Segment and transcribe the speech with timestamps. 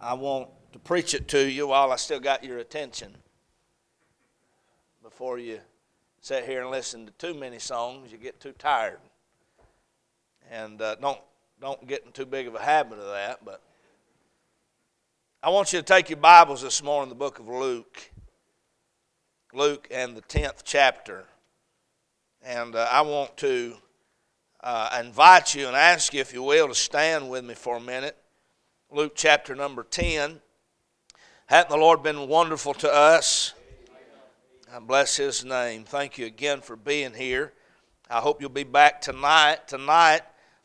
[0.00, 3.16] I want to preach it to you while I still got your attention
[5.02, 5.58] before you
[6.20, 8.12] sit here and listen to too many songs.
[8.12, 9.00] You get too tired.
[10.50, 11.18] And uh, don't,
[11.60, 13.44] don't get in too big of a habit of that.
[13.44, 13.60] But
[15.42, 18.10] I want you to take your Bibles this morning, the book of Luke.
[19.52, 21.24] Luke and the 10th chapter.
[22.42, 23.74] And uh, I want to
[24.62, 27.80] uh, invite you and ask you, if you will, to stand with me for a
[27.80, 28.16] minute.
[28.90, 30.40] Luke chapter number 10.
[31.44, 33.52] Hadn't the Lord been wonderful to us?
[34.72, 35.84] I bless His name.
[35.84, 37.52] Thank you again for being here.
[38.08, 39.68] I hope you'll be back tonight.
[39.68, 40.22] Tonight,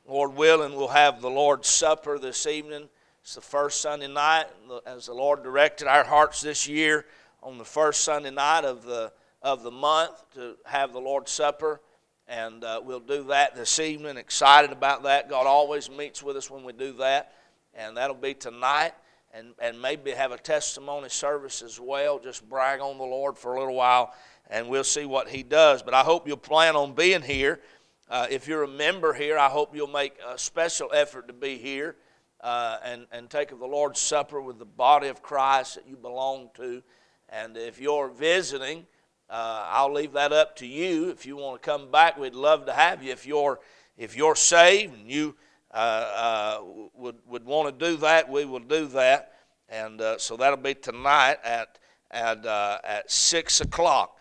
[0.08, 2.88] Lord willing, we'll have the Lord's Supper this evening.
[3.24, 4.46] It's the first Sunday night,
[4.86, 7.06] as the Lord directed our hearts this year
[7.42, 9.12] on the first Sunday night of the
[9.42, 11.82] of the month to have the Lord's Supper,
[12.30, 14.16] and uh, we'll do that this evening.
[14.16, 15.30] Excited about that.
[15.30, 17.34] God always meets with us when we do that
[17.76, 18.94] and that'll be tonight.
[19.36, 22.20] And, and maybe have a testimony service as well.
[22.20, 24.14] Just brag on the Lord for a little while,
[24.48, 25.82] and we'll see what He does.
[25.82, 27.60] But I hope you'll plan on being here.
[28.08, 31.58] Uh, if you're a member here, I hope you'll make a special effort to be
[31.58, 31.96] here
[32.42, 35.96] uh, and, and take of the Lord's Supper with the body of Christ that you
[35.96, 36.84] belong to.
[37.30, 38.86] And if you're visiting,
[39.30, 41.10] uh, I'll leave that up to you.
[41.10, 43.12] If you want to come back, we'd love to have you.
[43.12, 43.60] If you're
[43.98, 45.36] if you're saved and you
[45.74, 49.34] uh, uh, would, would want to do that, we will do that.
[49.70, 51.80] And uh, so that'll be tonight at,
[52.12, 54.16] at, at 6 o'clock.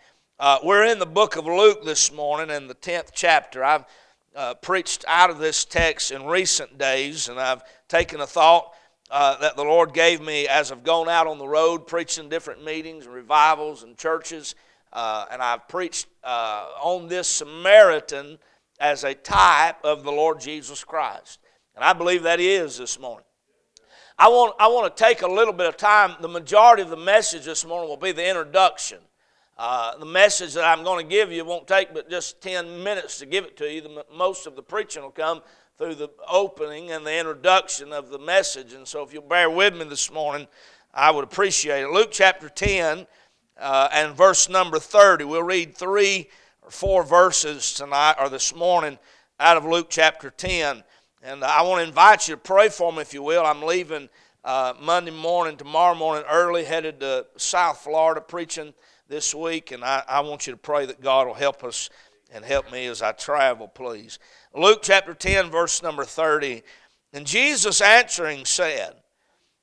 [0.63, 3.63] we're in the book of Luke this morning in the 10th chapter.
[3.63, 3.85] I've
[4.35, 8.73] uh, preached out of this text in recent days, and I've taken a thought
[9.11, 12.65] uh, that the Lord gave me as I've gone out on the road preaching different
[12.65, 14.55] meetings and revivals and churches.
[14.91, 18.39] Uh, and I've preached on this Samaritan
[18.79, 21.39] as a type of the Lord Jesus Christ.
[21.75, 23.25] And I believe that is this morning.
[24.17, 26.15] I want, I want to take a little bit of time.
[26.21, 28.99] The majority of the message this morning will be the introduction.
[29.57, 33.19] Uh, the message that I'm going to give you won't take but just 10 minutes
[33.19, 33.81] to give it to you.
[33.81, 35.41] The, most of the preaching will come
[35.77, 38.73] through the opening and the introduction of the message.
[38.73, 40.47] And so if you'll bear with me this morning,
[40.93, 41.89] I would appreciate it.
[41.89, 43.07] Luke chapter 10
[43.59, 45.23] uh, and verse number 30.
[45.23, 46.29] We'll read three
[46.61, 48.99] or four verses tonight or this morning
[49.39, 50.83] out of Luke chapter 10.
[51.25, 53.45] And I want to invite you to pray for me, if you will.
[53.45, 54.09] I'm leaving
[54.43, 58.73] uh, Monday morning, tomorrow morning, early, headed to South Florida preaching
[59.07, 59.71] this week.
[59.71, 61.89] And I, I want you to pray that God will help us
[62.33, 64.19] and help me as I travel, please.
[64.53, 66.61] Luke chapter 10, verse number 30.
[67.13, 68.93] And Jesus answering said,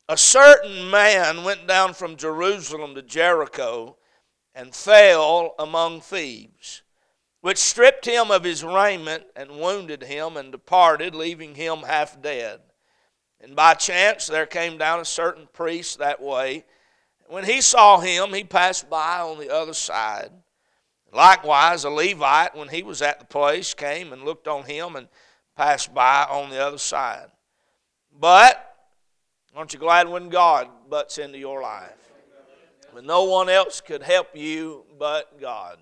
[0.09, 3.99] A certain man went down from Jerusalem to Jericho
[4.55, 6.81] and fell among thieves
[7.41, 12.61] which stripped him of his raiment and wounded him and departed, leaving him half dead.
[13.41, 16.65] And by chance there came down a certain priest that way.
[17.29, 20.31] When he saw him, he passed by on the other side.
[21.13, 25.09] Likewise, a Levite, when he was at the place, came and looked on him and
[25.57, 27.27] passed by on the other side.
[28.17, 28.77] But,
[29.57, 31.97] aren't you glad when God butts into your life?
[32.93, 35.79] When no one else could help you but God.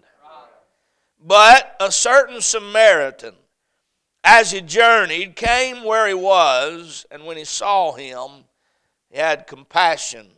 [1.21, 3.35] But a certain Samaritan,
[4.23, 8.45] as he journeyed, came where he was, and when he saw him,
[9.11, 10.29] he had compassion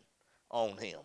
[0.51, 1.01] on him.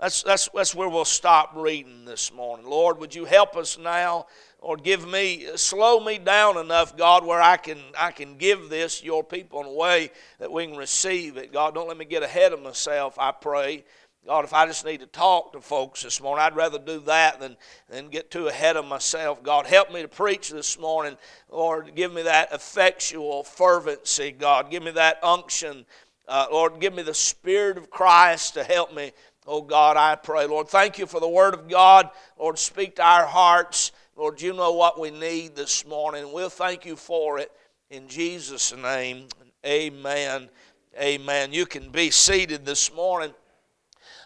[0.00, 2.66] That's, that's, that's where we'll stop reading this morning.
[2.66, 4.26] Lord, would you help us now?
[4.58, 9.02] Or give me, slow me down enough, God, where I can, I can give this,
[9.02, 11.52] your people, in a way that we can receive it.
[11.52, 13.84] God, don't let me get ahead of myself, I pray.
[14.24, 17.40] God, if I just need to talk to folks this morning, I'd rather do that
[17.40, 17.56] than,
[17.88, 19.42] than get too ahead of myself.
[19.42, 21.16] God, help me to preach this morning.
[21.50, 24.70] Lord, give me that effectual fervency, God.
[24.70, 25.84] Give me that unction.
[26.28, 29.10] Uh, Lord, give me the Spirit of Christ to help me.
[29.44, 30.46] Oh, God, I pray.
[30.46, 32.08] Lord, thank you for the Word of God.
[32.38, 33.90] Lord, speak to our hearts.
[34.16, 36.32] Lord, you know what we need this morning.
[36.32, 37.50] We'll thank you for it.
[37.90, 39.26] In Jesus' name,
[39.66, 40.48] amen.
[40.96, 41.52] Amen.
[41.52, 43.34] You can be seated this morning.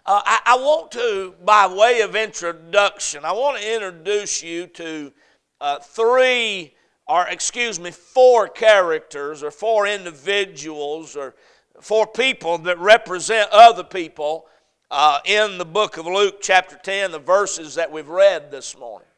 [0.07, 5.13] Uh, I, I, want to, by way of introduction, I want to introduce you to
[5.61, 6.75] uh, three,
[7.09, 11.35] or excuse me, four characters or four individuals or
[11.81, 14.47] four people that represent other people
[14.93, 19.09] uh, in the book of Luke, chapter 10, the verses that we've read this morning.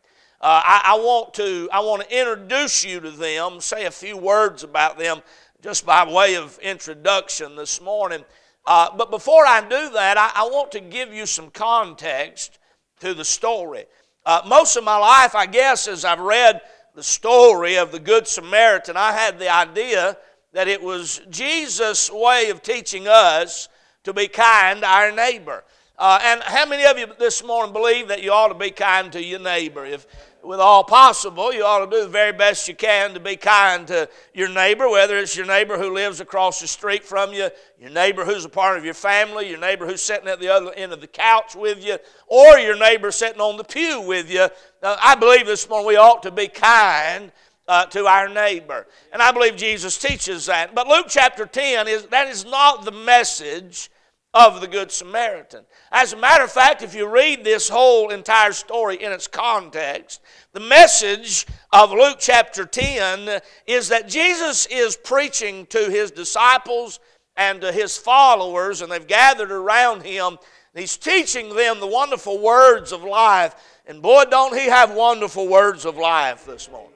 [0.40, 4.16] Uh, I, I, want to, I want to introduce you to them, say a few
[4.16, 5.20] words about them
[5.60, 8.24] just by way of introduction this morning.
[8.68, 12.58] Uh, but before I do that, I, I, want to give you some context
[13.00, 13.86] to the story.
[14.26, 16.60] Uh, most of my life, I guess, as I've read
[16.94, 20.18] the story of the Good Samaritan, I had the idea
[20.52, 23.70] that it was Jesus' way of teaching us
[24.04, 25.64] to be kind to our neighbor.
[25.98, 29.10] Uh, and how many of you this morning believe that you ought to be kind
[29.10, 29.84] to your neighbor?
[29.84, 30.06] If
[30.44, 33.84] with all possible, you ought to do the very best you can to be kind
[33.88, 37.48] to your neighbor, whether it's your neighbor who lives across the street from you,
[37.80, 40.72] your neighbor who's a part of your family, your neighbor who's sitting at the other
[40.74, 41.98] end of the couch with you,
[42.28, 44.46] or your neighbor sitting on the pew with you.
[44.80, 47.32] Now, I believe this morning we ought to be kind
[47.66, 48.86] uh, to our neighbor.
[49.12, 50.76] And I believe Jesus teaches that.
[50.76, 53.90] But Luke chapter 10 is that is not the message
[54.34, 55.64] of the Good Samaritan.
[55.90, 60.20] As a matter of fact, if you read this whole entire story in its context,
[60.52, 67.00] the message of Luke chapter 10 is that Jesus is preaching to his disciples
[67.36, 70.38] and to his followers, and they've gathered around him.
[70.74, 73.54] He's teaching them the wonderful words of life.
[73.86, 76.92] And boy, don't he have wonderful words of life this morning.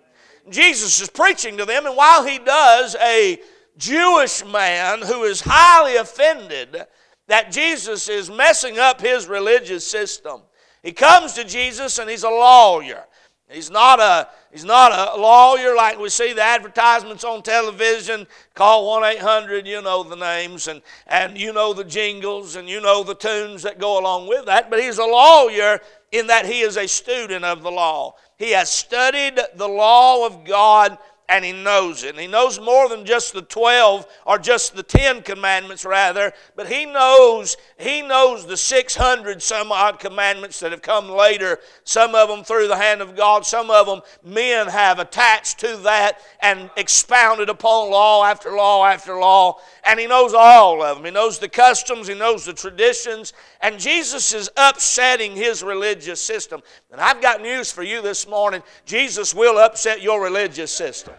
[0.51, 3.41] Jesus is preaching to them, and while he does, a
[3.79, 6.85] Jewish man who is highly offended
[7.33, 10.43] that Jesus is messing up his religious system.
[10.83, 13.07] He comes to Jesus and he's a lawyer.
[13.51, 18.27] He's not a, he's not a lawyer like we see the advertisements on television.
[18.53, 22.83] Call 1 800, you know the names, and, and you know the jingles, and you
[22.83, 24.69] know the tunes that go along with that.
[24.69, 25.81] But he's a lawyer
[26.11, 28.15] in that he is a student of the law.
[28.37, 30.99] He has studied the law of God
[31.33, 32.11] and he knows it.
[32.11, 36.71] And he knows more than just the 12 or just the 10 commandments rather, but
[36.71, 42.29] he knows he knows the 600 some odd commandments that have come later, some of
[42.29, 46.71] them through the hand of God, some of them men have attached to that and
[46.77, 51.07] expounded upon law after law after law, and he knows all of them.
[51.07, 53.33] He knows the customs, he knows the traditions,
[53.63, 56.61] and Jesus is upsetting his religious system.
[56.91, 58.63] And I've got news for you this morning.
[58.85, 61.15] Jesus will upset your religious system.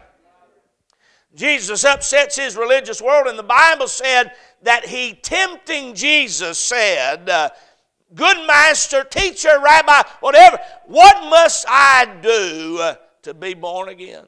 [1.33, 7.49] Jesus upsets his religious world, and the Bible said that he, tempting Jesus, said, uh,
[8.13, 14.25] Good master, teacher, rabbi, whatever, what must I do uh, to be born again?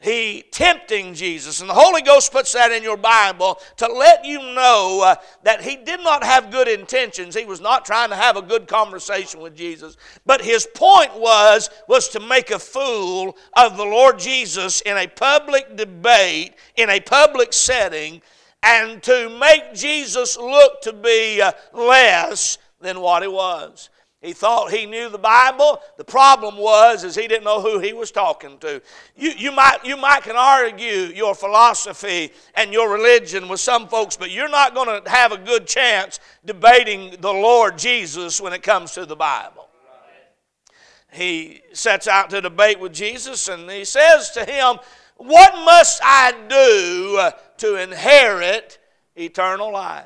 [0.00, 1.60] He tempting Jesus.
[1.60, 5.60] And the Holy Ghost puts that in your Bible to let you know uh, that
[5.60, 7.36] he did not have good intentions.
[7.36, 9.98] He was not trying to have a good conversation with Jesus.
[10.24, 15.06] But his point was was to make a fool of the Lord Jesus in a
[15.06, 18.22] public debate, in a public setting,
[18.62, 23.90] and to make Jesus look to be uh, less than what he was.
[24.20, 25.80] He thought he knew the Bible.
[25.96, 28.82] The problem was is he didn't know who he was talking to.
[29.16, 34.18] You, you, might, you might can argue your philosophy and your religion with some folks,
[34.18, 38.62] but you're not going to have a good chance debating the Lord Jesus when it
[38.62, 39.68] comes to the Bible.
[41.12, 44.76] He sets out to debate with Jesus and he says to him,
[45.16, 48.78] What must I do to inherit
[49.16, 50.04] eternal life?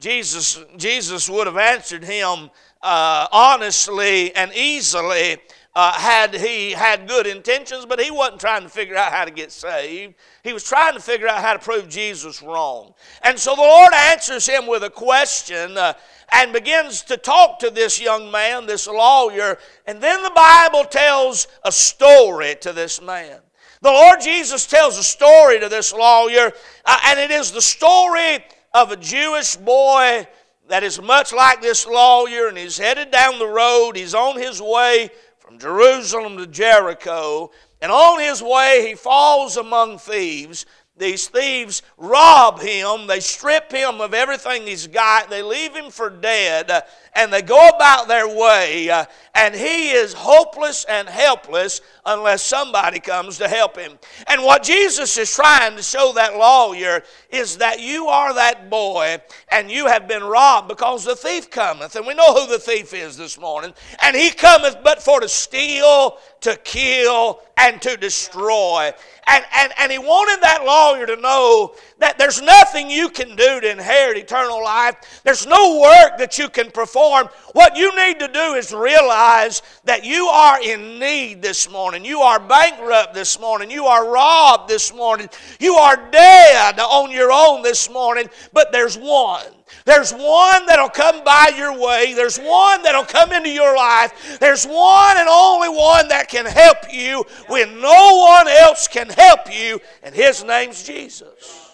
[0.00, 2.50] Jesus, Jesus would have answered him
[2.82, 5.38] uh, honestly and easily
[5.74, 9.30] uh, had he had good intentions, but he wasn't trying to figure out how to
[9.30, 10.14] get saved.
[10.42, 12.94] He was trying to figure out how to prove Jesus wrong.
[13.22, 15.92] And so the Lord answers him with a question uh,
[16.32, 19.56] and begins to talk to this young man, this lawyer.
[19.86, 23.38] And then the Bible tells a story to this man.
[23.80, 26.50] The Lord Jesus tells a story to this lawyer,
[26.84, 28.44] uh, and it is the story
[28.74, 30.26] of a Jewish boy
[30.68, 33.96] that is much like this lawyer, and he's headed down the road.
[33.96, 39.98] He's on his way from Jerusalem to Jericho, and on his way, he falls among
[39.98, 40.66] thieves.
[40.98, 46.10] These thieves rob him, they strip him of everything he's got, they leave him for
[46.10, 46.80] dead, uh,
[47.14, 53.00] and they go about their way, uh, and he is hopeless and helpless unless somebody
[53.00, 53.98] comes to help him.
[54.26, 59.18] And what Jesus is trying to show that lawyer is that you are that boy,
[59.50, 61.96] and you have been robbed because the thief cometh.
[61.96, 63.72] And we know who the thief is this morning.
[64.02, 68.92] And he cometh but for to steal, to kill, and to destroy.
[69.26, 73.60] And, and, and he wanted that lawyer to know that there's nothing you can do
[73.60, 75.20] to inherit eternal life.
[75.22, 77.28] There's no work that you can perform.
[77.52, 82.04] What you need to do is realize that you are in need this morning.
[82.04, 83.70] You are bankrupt this morning.
[83.70, 85.28] You are robbed this morning.
[85.60, 88.28] You are dead on your own this morning.
[88.54, 89.44] But there's one
[89.84, 92.14] there's one that'll come by your way.
[92.14, 94.38] There's one that'll come into your life.
[94.40, 99.52] There's one and only one that can help you when no one else can help
[99.52, 101.68] you, and his name's Jesus.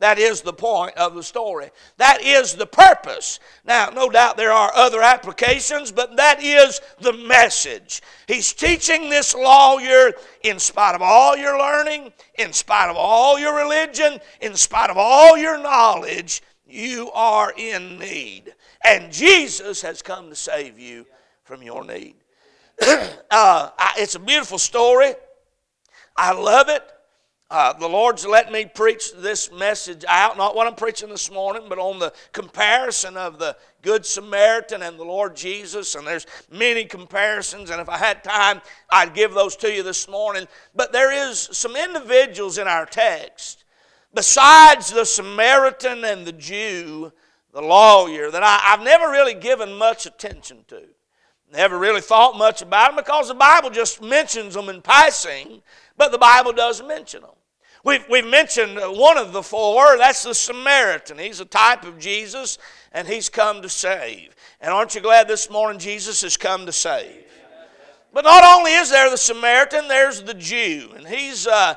[0.00, 1.70] That is the point of the story.
[1.98, 3.38] That is the purpose.
[3.66, 8.00] Now, no doubt there are other applications, but that is the message.
[8.26, 10.12] He's teaching this lawyer,
[10.42, 14.96] in spite of all your learning, in spite of all your religion, in spite of
[14.96, 18.54] all your knowledge, You are in need.
[18.84, 21.06] And Jesus has come to save you
[21.44, 22.14] from your need.
[23.30, 25.14] uh, it's a beautiful story.
[26.16, 26.82] I love it.
[27.50, 31.64] Uh, the Lord's let me preach this message out, not what I'm preaching this morning,
[31.68, 35.96] but on the comparison of the Good Samaritan and the Lord Jesus.
[35.96, 40.08] And there's many comparisons, and if I had time, I'd give those to you this
[40.08, 40.46] morning.
[40.76, 43.59] But there is some individuals in our text,
[44.14, 47.12] besides the Samaritan and the Jew,
[47.52, 50.82] the lawyer, that I, I've never really given much attention to.
[51.52, 55.62] Never really thought much about them because the Bible just mentions them in passing,
[55.96, 57.30] but the Bible does mention them.
[57.82, 61.18] We've, we've mentioned one of the four, that's the Samaritan.
[61.18, 62.58] He's a type of Jesus,
[62.92, 64.36] and he's come to save.
[64.60, 67.24] And aren't you glad this morning Jesus has come to save?
[68.12, 70.90] But not only is there the Samaritan, there's the Jew.
[70.96, 71.74] And he's uh,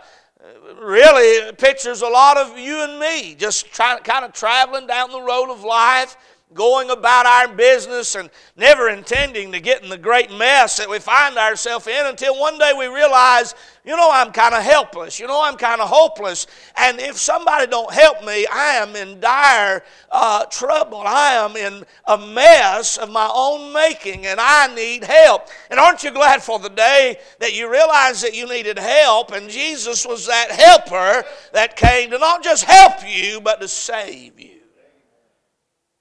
[0.82, 5.22] really pictures a lot of you and me, just trying, kind of traveling down the
[5.22, 6.16] road of life
[6.54, 11.00] going about our business and never intending to get in the great mess that we
[11.00, 13.56] find ourselves in until one day we realize,
[13.86, 15.20] you know, I'm kind of helpless.
[15.20, 16.48] You know, I'm kind of hopeless.
[16.78, 21.04] And if somebody don't help me, I am in dire uh, trouble.
[21.06, 25.48] I am in a mess of my own making and I need help.
[25.70, 29.50] And aren't you glad for the day that you realize that you needed help and
[29.50, 34.53] Jesus was that helper that came to not just help you, but to save you?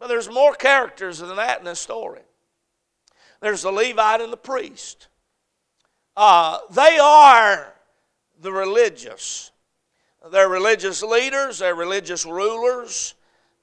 [0.03, 2.23] But there's more characters than that in this story.
[3.41, 5.07] There's the Levite and the priest.
[6.17, 7.73] Uh, they are
[8.41, 9.53] the religious.
[10.33, 13.15] They're religious leaders, they're religious rulers.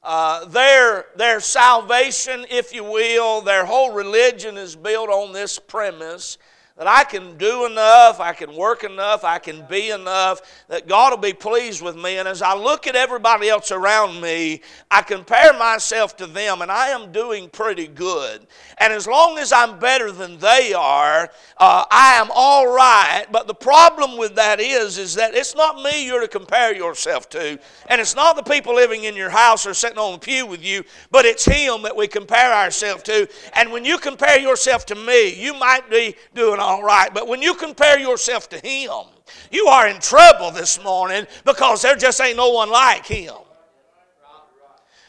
[0.02, 6.38] Uh, their, their salvation, if you will, their whole religion is built on this premise
[6.80, 11.12] that I can do enough, I can work enough, I can be enough, that God
[11.12, 12.18] will be pleased with me.
[12.20, 16.72] And as I look at everybody else around me, I compare myself to them, and
[16.72, 18.48] I am doing pretty good.
[18.78, 23.26] And as long as I'm better than they are, uh, I am all right.
[23.30, 27.28] But the problem with that is, is that it's not me you're to compare yourself
[27.32, 27.60] to,
[27.90, 30.64] and it's not the people living in your house or sitting on the pew with
[30.64, 33.28] you, but it's Him that we compare ourselves to.
[33.54, 37.14] And when you compare yourself to me, you might be doing all right.
[37.14, 39.08] But when you compare yourself to Him,
[39.52, 43.34] you are in trouble this morning because there just ain't no one like Him.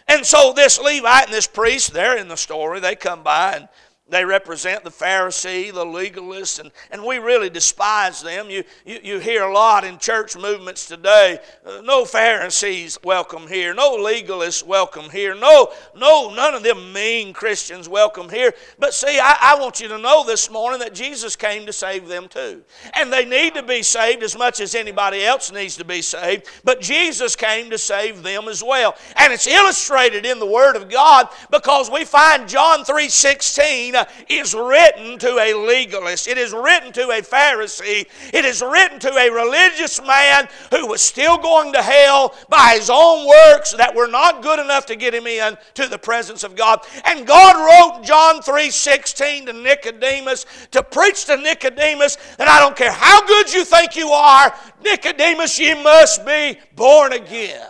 [0.08, 2.80] And so this Levite and this priest, they're in the story.
[2.80, 3.68] They come by and
[4.10, 8.50] they represent the Pharisee, the legalist, and, and we really despise them.
[8.50, 13.74] You, you, you hear a lot in church movements today uh, no Pharisees welcome here,
[13.74, 18.52] no legalists welcome here, no, no, none of them mean Christians welcome here.
[18.78, 22.08] But see, I, I want you to know this morning that Jesus came to save
[22.08, 22.62] them too.
[22.94, 26.46] And they need to be saved as much as anybody else needs to be saved,
[26.64, 28.96] but Jesus came to save them as well.
[29.16, 33.94] And it's illustrated in the Word of God because we find John 3 16
[34.28, 36.28] is written to a legalist.
[36.28, 38.06] It is written to a Pharisee.
[38.32, 42.90] It is written to a religious man who was still going to hell by his
[42.90, 46.56] own works that were not good enough to get him in to the presence of
[46.56, 46.80] God.
[47.04, 52.92] And God wrote John 3:16 to Nicodemus to preach to Nicodemus that I don't care
[52.92, 54.54] how good you think you are,
[54.84, 57.66] Nicodemus, you must be born again.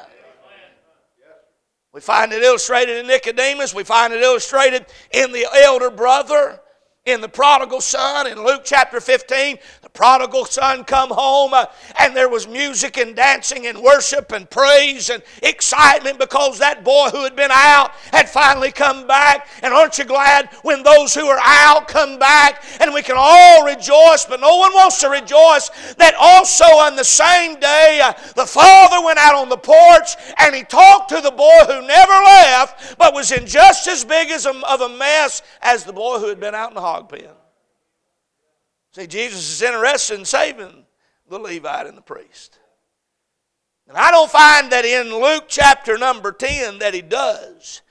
[1.93, 3.75] We find it illustrated in Nicodemus.
[3.75, 6.60] We find it illustrated in the elder brother,
[7.07, 11.65] in the prodigal son in Luke chapter 15 The prodigal son come home uh,
[11.99, 17.09] and there was music and dancing and worship and praise and excitement because that boy
[17.11, 19.49] who had been out had finally come back.
[19.63, 22.63] And aren't you glad when those who are out come back?
[22.81, 27.05] And we can all rejoice but no one wants to rejoice that also on the
[27.05, 31.31] same day uh, the father went out on the porch and he talked to the
[31.31, 35.43] boy who never left but was in just as big as a, of a mess
[35.63, 37.29] as the boy who had been out in the hog pen
[38.93, 40.85] See, Jesus is interested in saving
[41.29, 42.59] the Levite and the priest.
[43.89, 47.83] And I don't find that in Luke chapter number 10 that he does.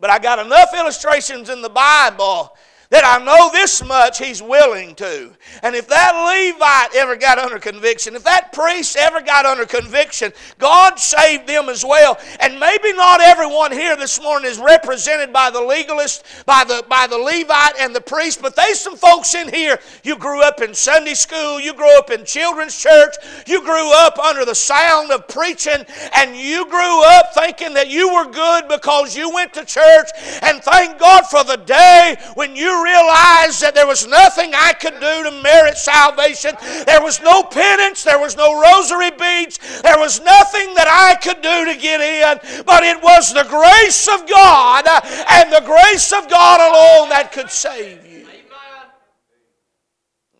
[0.00, 2.56] But I got enough illustrations in the Bible
[2.90, 5.32] that I know this much he's willing to.
[5.62, 10.32] And if that Levite ever got under conviction, if that priest ever got under conviction,
[10.58, 12.18] God saved them as well.
[12.40, 17.06] And maybe not everyone here this morning is represented by the legalist, by the by
[17.06, 19.78] the Levite and the priest, but there's some folks in here.
[20.02, 23.14] You grew up in Sunday school, you grew up in children's church,
[23.46, 28.12] you grew up under the sound of preaching, and you grew up thinking that you
[28.12, 30.08] were good because you went to church.
[30.42, 34.72] And thank God for the day when you you realize that there was nothing I
[34.72, 36.54] could do to merit salvation,
[36.86, 41.42] there was no penance, there was no rosary beads, there was nothing that I could
[41.42, 46.12] do to get in, but it was the grace of God uh, and the grace
[46.12, 48.26] of God alone that could save you.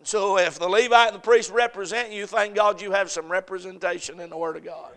[0.03, 4.21] So if the Levite and the priest represent you, thank God you have some representation
[4.21, 4.93] in the Word of God.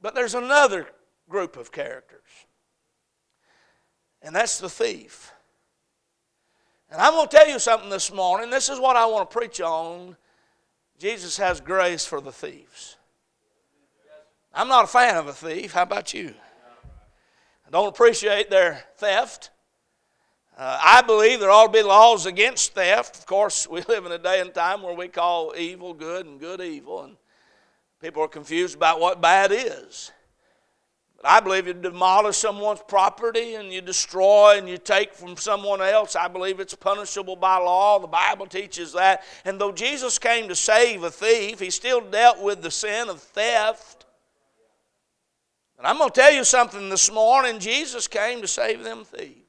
[0.00, 0.88] But there's another
[1.28, 2.13] group of characters,
[4.24, 5.32] and that's the thief.
[6.90, 8.50] And I'm going to tell you something this morning.
[8.50, 10.16] This is what I want to preach on.
[10.98, 12.96] Jesus has grace for the thieves.
[14.54, 15.72] I'm not a fan of a thief.
[15.72, 16.34] How about you?
[17.66, 19.50] I don't appreciate their theft.
[20.56, 23.18] Uh, I believe there ought to be laws against theft.
[23.18, 26.38] Of course, we live in a day and time where we call evil good and
[26.38, 27.16] good evil, and
[28.00, 30.12] people are confused about what bad is.
[31.24, 36.16] I believe you demolish someone's property and you destroy and you take from someone else.
[36.16, 37.98] I believe it's punishable by law.
[37.98, 39.24] The Bible teaches that.
[39.44, 43.20] And though Jesus came to save a thief, he still dealt with the sin of
[43.20, 44.04] theft.
[45.78, 49.43] And I'm going to tell you something this morning Jesus came to save them thieves.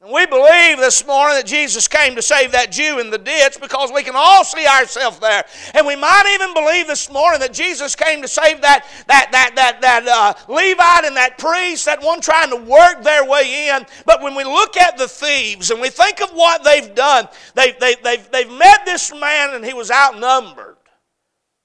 [0.00, 3.58] And we believe this morning that Jesus came to save that Jew in the ditch
[3.60, 5.44] because we can all see ourselves there.
[5.74, 9.56] And we might even believe this morning that Jesus came to save that, that, that,
[9.56, 13.84] that, that uh, Levite and that priest, that one trying to work their way in.
[14.06, 17.72] But when we look at the thieves and we think of what they've done, they,
[17.80, 20.67] they, they've, they've met this man and he was outnumbered.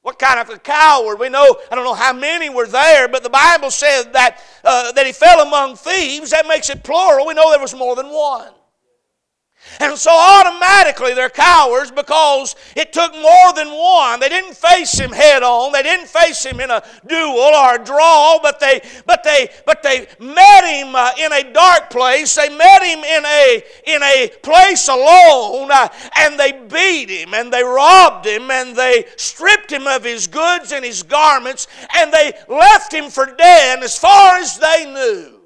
[0.03, 1.17] What kind of a coward?
[1.17, 4.91] We know, I don't know how many were there, but the Bible says that, uh,
[4.91, 6.31] that he fell among thieves.
[6.31, 7.25] That makes it plural.
[7.25, 8.51] We know there was more than one.
[9.80, 14.20] And so automatically they're cowards because it took more than one.
[14.20, 15.72] They didn't face him head on.
[15.72, 19.84] They didn't face him in a duel or a draw, but they but they but
[19.84, 22.36] they met him uh, in a dark place.
[22.36, 27.51] They met him in a in a place alone uh, and they beat him and
[27.51, 32.34] they robbed him and they stripped him of his goods and his garments and they
[32.48, 35.39] left him for dead and as far as they knew.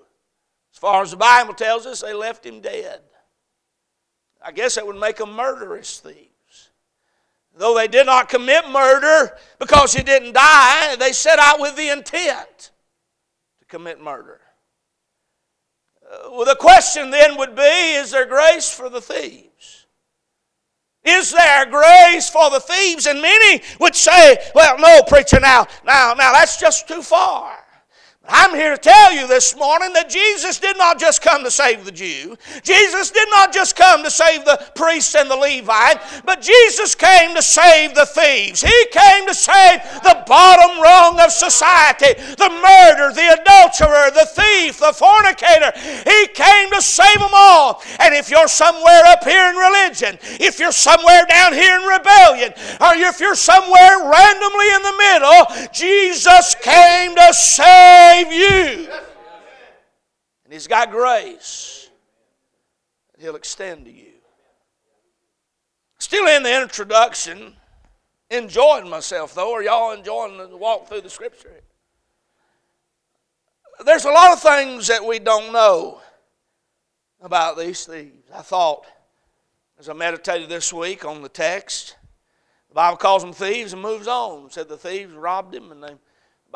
[0.73, 2.99] As far as the Bible tells us, they left him dead.
[4.47, 6.69] I guess that would make them murderous thieves.
[7.57, 11.89] Though they did not commit murder because he didn't die, they set out with the
[11.89, 12.71] intent
[13.59, 14.39] to commit murder.
[16.31, 19.87] Well, the question then would be is there grace for the thieves?
[21.03, 23.05] Is there grace for the thieves?
[23.05, 27.56] And many would say, well, no, preacher, now, now, now, that's just too far.
[28.27, 31.85] I'm here to tell you this morning that Jesus did not just come to save
[31.85, 32.37] the Jew.
[32.61, 37.35] Jesus did not just come to save the priest and the Levite, but Jesus came
[37.35, 38.61] to save the thieves.
[38.61, 44.79] He came to save the bottom rung of society the murderer, the adulterer, the thief,
[44.79, 45.71] the fornicator.
[46.03, 47.81] He came to save them all.
[47.99, 52.53] And if you're somewhere up here in religion, if you're somewhere down here in rebellion,
[52.81, 58.89] or if you're somewhere randomly in the middle, Jesus came to save save you.
[60.43, 61.89] And He's got grace
[63.19, 64.11] He'll extend to you.
[65.97, 67.55] Still in the introduction,
[68.29, 69.53] enjoying myself though.
[69.55, 71.51] Are y'all enjoying the walk through the Scripture?
[73.83, 75.99] There's a lot of things that we don't know
[77.19, 78.29] about these thieves.
[78.31, 78.85] I thought,
[79.79, 81.95] as I meditated this week on the text,
[82.69, 84.51] the Bible calls them thieves and moves on.
[84.51, 85.95] Said the thieves robbed him and they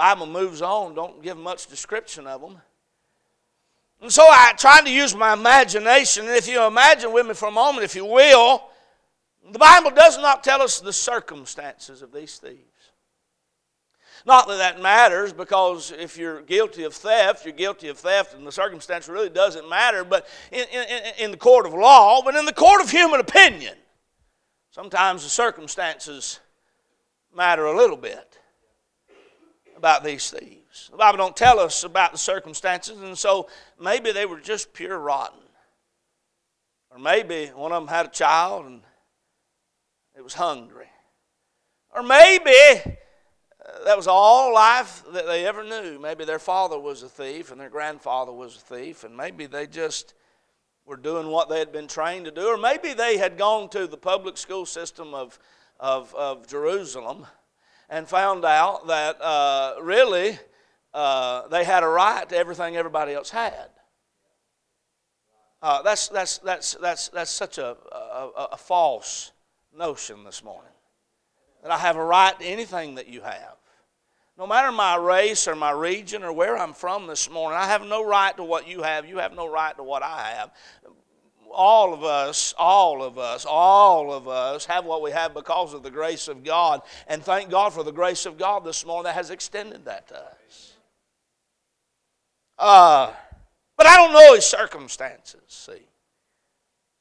[0.02, 2.58] Bible moves on, don't give much description of them.
[4.02, 7.50] And so I tried to use my imagination, and if you imagine with me for
[7.50, 8.64] a moment, if you will,
[9.52, 12.58] the Bible does not tell us the circumstances of these thieves.
[14.26, 18.46] Not that that matters, because if you're guilty of theft, you're guilty of theft, and
[18.46, 20.04] the circumstance really doesn't matter.
[20.04, 23.76] But in, in, in the court of law, but in the court of human opinion,
[24.72, 26.40] sometimes the circumstances
[27.36, 28.31] matter a little bit
[29.82, 30.90] about these thieves.
[30.92, 35.00] The Bible don't tell us about the circumstances, and so maybe they were just pure
[35.00, 35.40] rotten.
[36.92, 38.82] Or maybe one of them had a child and
[40.16, 40.86] it was hungry.
[41.96, 42.54] Or maybe
[42.86, 45.98] uh, that was all life that they ever knew.
[46.00, 49.66] Maybe their father was a thief and their grandfather was a thief, and maybe they
[49.66, 50.14] just
[50.86, 52.46] were doing what they had been trained to do.
[52.46, 55.40] Or maybe they had gone to the public school system of,
[55.80, 57.26] of, of Jerusalem
[57.92, 60.40] and found out that uh, really
[60.94, 63.70] uh, they had a right to everything everybody else had.
[65.62, 69.34] Uh, that's, that's, that's, that's, that's such a, a, a false
[69.78, 70.72] notion this morning.
[71.62, 73.58] That I have a right to anything that you have.
[74.38, 77.86] No matter my race or my region or where I'm from this morning, I have
[77.86, 79.08] no right to what you have.
[79.08, 80.52] You have no right to what I have.
[81.54, 85.84] All of us, all of us, all of us have what we have because of
[85.84, 86.82] the grace of God.
[87.08, 90.18] And thank God for the grace of God this morning that has extended that to
[90.18, 90.74] us.
[92.58, 93.12] Uh,
[93.78, 95.82] but I don't know his circumstances, see.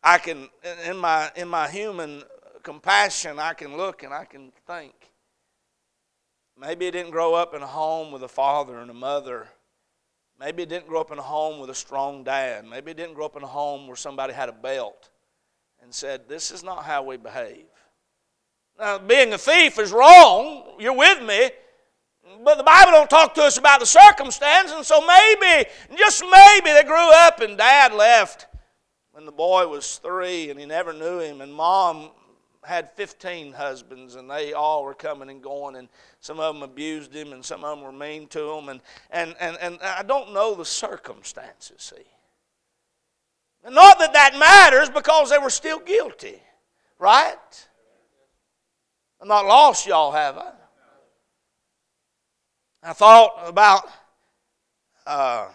[0.02, 0.48] I can,
[0.86, 2.22] in my, in my human
[2.62, 4.94] compassion, I can look and I can think.
[6.58, 9.48] Maybe he didn't grow up in a home with a father and a mother.
[10.40, 12.64] Maybe he didn't grow up in a home with a strong dad.
[12.64, 15.11] Maybe he didn't grow up in a home where somebody had a belt
[15.83, 17.66] and said, This is not how we behave.
[18.79, 20.76] Now, being a thief is wrong.
[20.79, 21.50] You're with me.
[22.42, 26.72] But the Bible don't talk to us about the circumstance, and so maybe, just maybe,
[26.72, 28.46] they grew up and dad left
[29.11, 32.11] when the boy was three and he never knew him, and mom
[32.62, 35.88] had 15 husbands and they all were coming and going and
[36.20, 39.34] some of them abused him and some of them were mean to him and, and,
[39.40, 42.04] and, and i don't know the circumstances see.
[43.68, 46.40] Not that that matters because they were still guilty
[46.98, 47.68] right?
[49.20, 50.52] I'm not lost y'all have i?
[52.82, 53.82] I thought about
[55.06, 55.48] uh,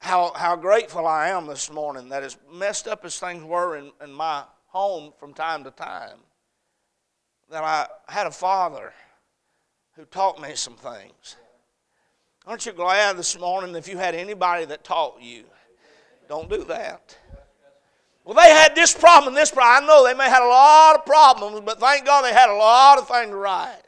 [0.00, 3.90] how, how grateful i am this morning that as messed up as things were in,
[4.02, 4.44] in my
[4.76, 6.18] home from time to time
[7.50, 8.92] that I had a father
[9.94, 11.36] who taught me some things.
[12.46, 15.44] Aren't you glad this morning if you had anybody that taught you?
[16.28, 17.16] Don't do that.
[18.22, 19.84] Well, they had this problem and this problem.
[19.84, 22.50] I know they may have had a lot of problems, but thank God they had
[22.50, 23.80] a lot of things right.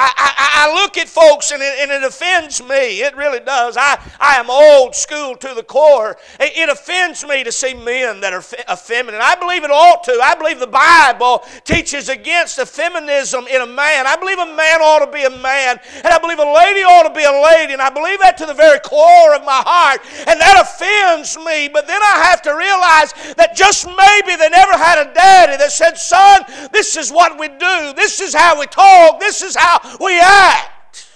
[0.00, 3.02] I, I, I, look at folks and it, and it, offends me.
[3.02, 3.76] It really does.
[3.76, 6.16] I, I am old school to the core.
[6.40, 9.20] It, it offends me to see men that are effeminate.
[9.20, 10.18] I believe it ought to.
[10.22, 14.06] I believe the Bible teaches against the feminism in a man.
[14.06, 17.04] I believe a man ought to be a man, and I believe a lady ought
[17.04, 20.00] to be a lady, and I believe that to the very core of my heart,
[20.26, 21.68] and that offends me.
[21.68, 25.72] But then I have to realize that just maybe they never had a daddy that
[25.72, 26.40] said, Son,
[26.72, 31.06] this is what we do, this is how we talk, this is how we act.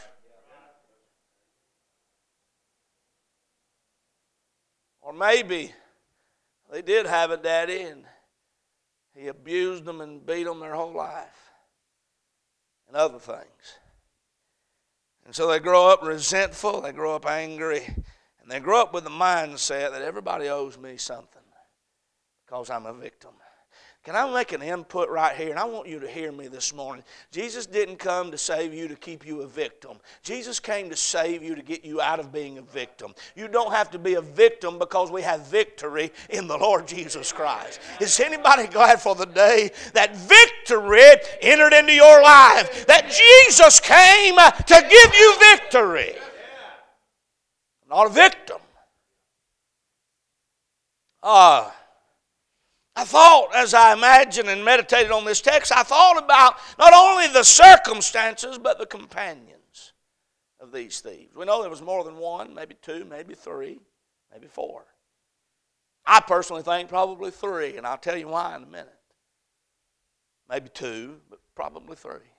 [5.01, 5.73] Or maybe
[6.73, 8.05] they did have a daddy and
[9.15, 11.53] he abused them and beat them their whole life
[12.89, 13.79] and other things.
[15.25, 19.05] And so they grow up resentful, they grow up angry, and they grow up with
[19.05, 21.43] the mindset that everybody owes me something
[22.45, 23.31] because I'm a victim.
[24.05, 25.49] Can I make an input right here?
[25.49, 27.03] And I want you to hear me this morning.
[27.31, 29.93] Jesus didn't come to save you to keep you a victim.
[30.23, 33.15] Jesus came to save you to get you out of being a victim.
[33.35, 37.33] You don't have to be a victim because we have victory in the Lord Jesus
[37.33, 37.81] Christ.
[37.99, 41.01] Is anybody glad for the day that victory
[41.41, 42.85] entered into your life?
[42.87, 46.13] That Jesus came to give you victory.
[47.89, 48.59] Not a victim.
[51.23, 51.69] Ah.
[51.69, 51.71] Uh,
[52.97, 57.27] I thought, as I imagined and meditated on this text, I thought about not only
[57.27, 59.93] the circumstances, but the companions
[60.61, 61.35] of these thieves.
[61.35, 63.81] We know there was more than one, maybe two, maybe three,
[64.33, 64.85] maybe four.
[66.07, 68.95] I personally think probably three, and I'll tell you why in a minute.
[70.49, 72.31] Maybe two, but probably three.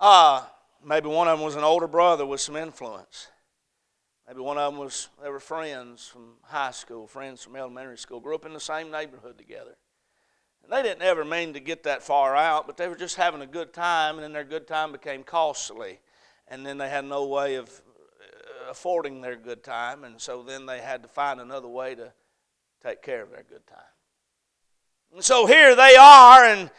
[0.00, 0.44] Uh,
[0.84, 3.28] maybe one of them was an older brother with some influence.
[4.26, 8.20] Maybe one of them was, they were friends from high school, friends from elementary school,
[8.20, 9.76] grew up in the same neighborhood together.
[10.62, 13.42] And they didn't ever mean to get that far out, but they were just having
[13.42, 16.00] a good time, and then their good time became costly.
[16.48, 20.64] And then they had no way of uh, affording their good time, and so then
[20.64, 22.12] they had to find another way to
[22.82, 23.78] take care of their good time.
[25.12, 26.70] And so here they are, and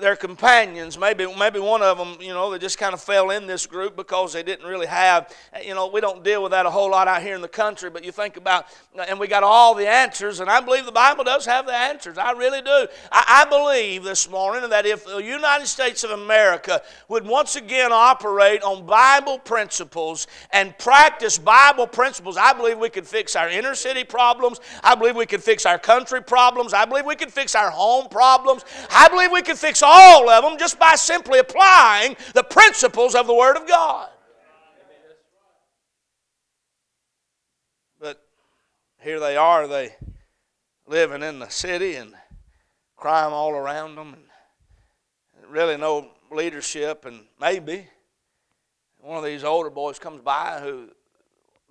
[0.00, 0.96] their companions.
[0.96, 3.96] Maybe, maybe one of them, you know, they just kind of fell in this group
[3.96, 7.08] because they didn't really have, you know, we don't deal with that a whole lot
[7.08, 8.66] out here in the country, but you think about,
[9.08, 12.16] and we got all the answers, and I believe the Bible does have the answers.
[12.16, 12.86] I really do.
[13.10, 17.90] I, I believe this morning that if the United States of America would once again
[17.92, 23.74] operate on Bible principles and practice Bible principles, I believe we could fix our inner
[23.74, 24.60] city problems.
[24.84, 26.72] I believe we could fix our country problems.
[26.72, 28.64] I believe we could fix our home problems.
[28.88, 33.14] I believe we could fix fix all of them just by simply applying the principles
[33.14, 34.10] of the Word of God.
[37.98, 38.22] But
[39.00, 39.96] here they are, they
[40.86, 42.12] living in the city and
[42.96, 47.86] crime all around them and really no leadership and maybe
[48.98, 50.88] one of these older boys comes by who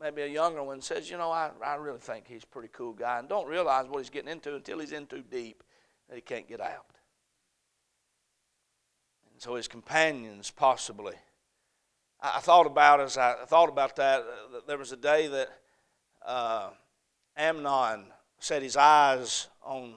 [0.02, 2.94] maybe a younger one says, you know, I, I really think he's a pretty cool
[2.94, 5.64] guy and don't realize what he's getting into until he's in too deep
[6.10, 6.91] that he can't get out
[9.42, 11.16] so his companions possibly.
[12.22, 14.20] I, I thought about as I thought about that.
[14.20, 15.50] Uh, there was a day that
[16.24, 16.70] uh,
[17.36, 18.06] Amnon
[18.40, 19.96] set his eyes on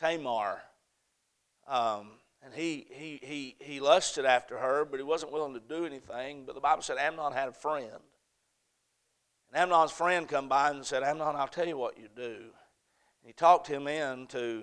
[0.00, 0.62] Tamar,
[1.68, 5.84] um, and he, he he he lusted after her, but he wasn't willing to do
[5.84, 6.44] anything.
[6.46, 8.00] But the Bible said Amnon had a friend,
[9.48, 13.26] and Amnon's friend come by and said, "Amnon, I'll tell you what you do." And
[13.26, 14.62] he talked him into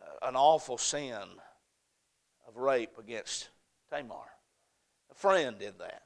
[0.00, 1.24] uh, an awful sin
[2.52, 3.48] of rape against
[3.90, 4.16] Tamar.
[5.10, 6.02] A friend did that.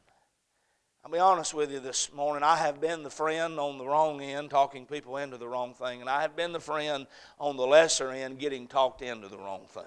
[1.04, 2.42] I'll be honest with you this morning.
[2.42, 6.00] I have been the friend on the wrong end, talking people into the wrong thing,
[6.00, 7.06] and I have been the friend
[7.38, 9.84] on the lesser end, getting talked into the wrong thing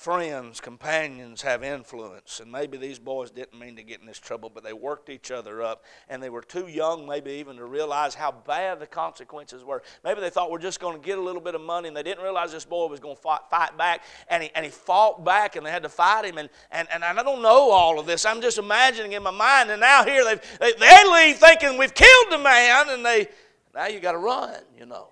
[0.00, 2.40] friends, companions have influence.
[2.40, 5.30] And maybe these boys didn't mean to get in this trouble, but they worked each
[5.30, 5.84] other up.
[6.08, 9.82] And they were too young, maybe even to realize how bad the consequences were.
[10.02, 12.02] Maybe they thought we're just going to get a little bit of money, and they
[12.02, 14.02] didn't realize this boy was going to fight, fight back.
[14.28, 16.38] And he, and he fought back, and they had to fight him.
[16.38, 18.24] And, and, and I don't know all of this.
[18.24, 19.70] I'm just imagining in my mind.
[19.70, 23.28] And now here they they leave thinking we've killed the man, and they
[23.74, 25.10] now you got to run, you know.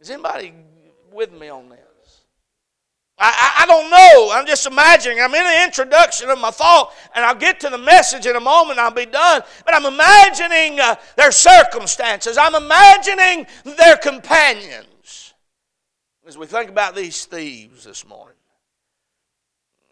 [0.00, 0.52] Is anybody
[1.10, 1.91] with me on this?
[3.24, 4.32] I, I, don't know.
[4.32, 5.20] I'm just imagining.
[5.20, 8.40] I'm in the introduction of my thought, and I'll get to the message in a
[8.40, 8.80] moment.
[8.80, 9.42] I'll be done.
[9.64, 12.36] But I'm imagining uh, their circumstances.
[12.36, 15.34] I'm imagining their companions.
[16.26, 18.36] As we think about these thieves this morning,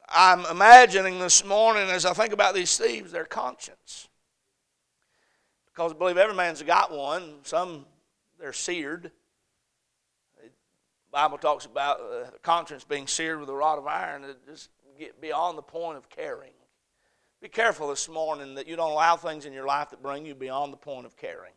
[0.08, 4.08] I'm imagining this morning as I think about these thieves their conscience.
[5.66, 7.34] Because I believe every man's got one.
[7.44, 7.86] Some
[8.40, 9.12] they're seared.
[11.12, 15.20] Bible talks about uh, conscience being seared with a rod of iron to just get
[15.20, 16.52] beyond the point of caring.
[17.40, 20.34] Be careful this morning that you don't allow things in your life that bring you
[20.34, 21.54] beyond the point of caring.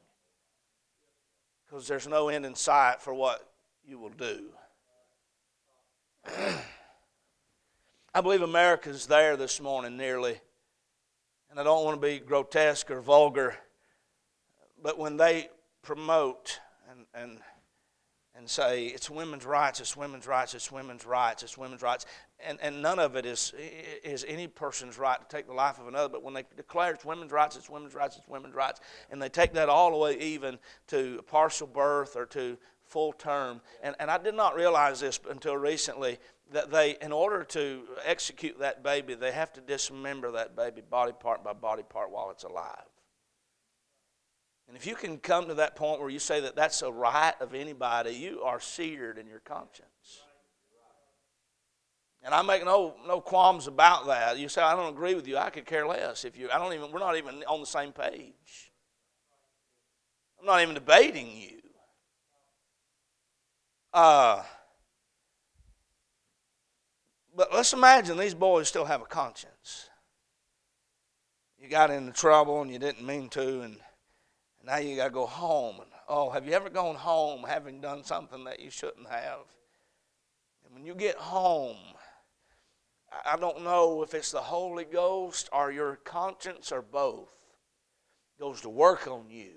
[1.65, 3.47] Because there's no end in sight for what
[3.85, 4.45] you will do.
[8.15, 10.39] I believe America's there this morning nearly.
[11.51, 13.55] And I don't want to be grotesque or vulgar,
[14.81, 15.49] but when they
[15.83, 17.39] promote and, and
[18.35, 22.05] and say it's women's rights, it's women's rights, it's women's rights, it's women's rights,
[22.39, 23.53] and, and none of it is,
[24.03, 26.09] is any person's right to take the life of another.
[26.09, 28.79] But when they declare it's women's rights, it's women's rights, it's women's rights,
[29.11, 33.61] and they take that all the way even to partial birth or to full term.
[33.81, 36.17] And, and I did not realize this until recently
[36.51, 41.13] that they, in order to execute that baby, they have to dismember that baby body
[41.19, 42.92] part by body part while it's alive.
[44.73, 47.35] And if you can come to that point where you say that that's a right
[47.39, 50.23] of anybody, you are seared in your conscience.
[52.23, 54.39] And I make no, no qualms about that.
[54.39, 55.37] You say, I don't agree with you.
[55.37, 56.25] I could care less.
[56.25, 58.71] If you, I don't even, we're not even on the same page.
[60.39, 61.59] I'm not even debating you.
[63.93, 64.41] Uh,
[67.37, 69.91] but let's imagine these boys still have a conscience.
[71.59, 73.77] You got into trouble and you didn't mean to, and
[74.63, 75.75] now you got to go home.
[75.81, 79.41] And, oh, have you ever gone home having done something that you shouldn't have?
[80.65, 81.77] And when you get home,
[83.25, 87.29] I don't know if it's the Holy Ghost or your conscience or both
[88.39, 89.53] goes to work on you and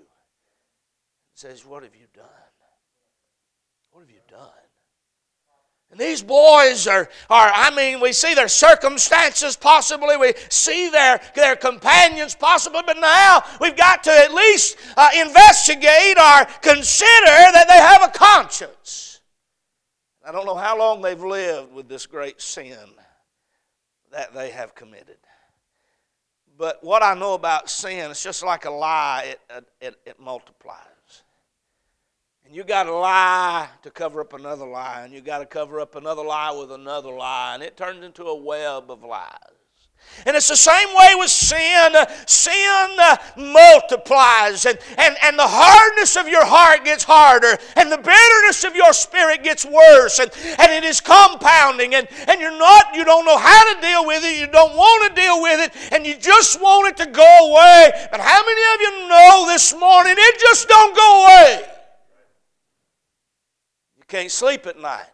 [1.33, 2.25] says, What have you done?
[3.91, 4.66] What have you done?
[5.91, 11.21] And these boys are, are, I mean, we see their circumstances possibly, we see their,
[11.33, 17.65] their companions possibly, but now we've got to at least uh, investigate or consider that
[17.69, 19.21] they have a conscience.
[20.25, 22.77] I don't know how long they've lived with this great sin
[24.11, 25.17] that they have committed.
[26.57, 30.96] But what I know about sin, it's just like a lie, it, it, it multiplies.
[32.47, 35.81] And you got to lie to cover up another lie, and you got to cover
[35.81, 39.33] up another lie with another lie, and it turns into a web of lies.
[40.25, 41.93] And it's the same way with sin.
[42.25, 47.97] Sin uh, multiplies, and, and, and the hardness of your heart gets harder, and the
[47.97, 52.95] bitterness of your spirit gets worse, and, and it is compounding, and, and you're not,
[52.95, 55.93] you don't know how to deal with it, you don't want to deal with it,
[55.93, 57.91] and you just want it to go away.
[58.09, 61.76] But how many of you know this morning it just don't go away?
[64.07, 65.05] Can't sleep at night.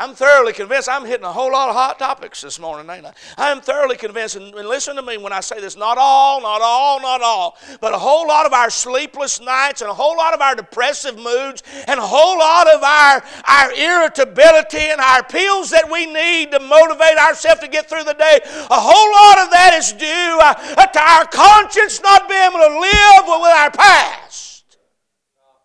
[0.00, 0.88] I'm thoroughly convinced.
[0.88, 3.12] I'm hitting a whole lot of hot topics this morning, ain't I?
[3.36, 7.00] I'm thoroughly convinced, and, listen to me when I say this not all, not all,
[7.00, 10.40] not all, but a whole lot of our sleepless nights and a whole lot of
[10.40, 15.90] our depressive moods and a whole lot of our, our irritability and our pills that
[15.90, 19.74] we need to motivate ourselves to get through the day, a whole lot of that
[19.76, 24.47] is due uh, to our conscience not being able to live with our past.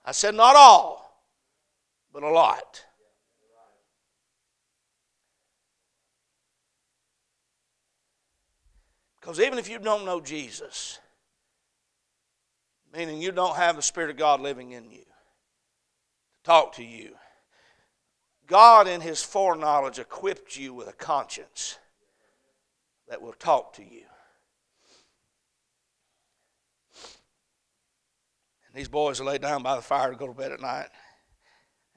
[0.06, 1.24] I said, not all,
[2.12, 2.84] but a lot.
[9.20, 11.00] Because even if you don't know Jesus,
[12.94, 17.16] meaning you don't have the Spirit of God living in you to talk to you,
[18.46, 21.80] God, in His foreknowledge, equipped you with a conscience
[23.08, 24.04] that will talk to you.
[28.74, 30.88] These boys lay down by the fire to go to bed at night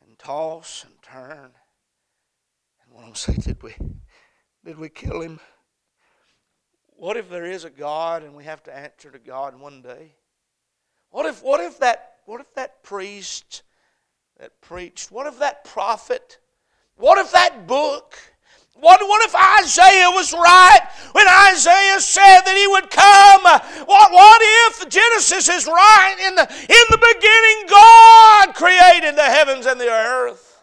[0.06, 1.50] and toss and turn.
[2.84, 3.74] And one of them say, Did we,
[4.64, 5.40] did we kill him?
[6.88, 10.14] What if there is a God and we have to answer to God one day?
[11.10, 13.62] What if, what if, that, what if that priest
[14.38, 16.38] that preached, what if that prophet,
[16.96, 18.16] what if that book,
[18.80, 19.34] what, what if
[19.64, 20.80] Isaiah was right
[21.12, 23.42] when Isaiah said that he would come?
[23.86, 26.16] What, what if Genesis is right?
[26.26, 30.62] In the, in the beginning, God created the heavens and the earth.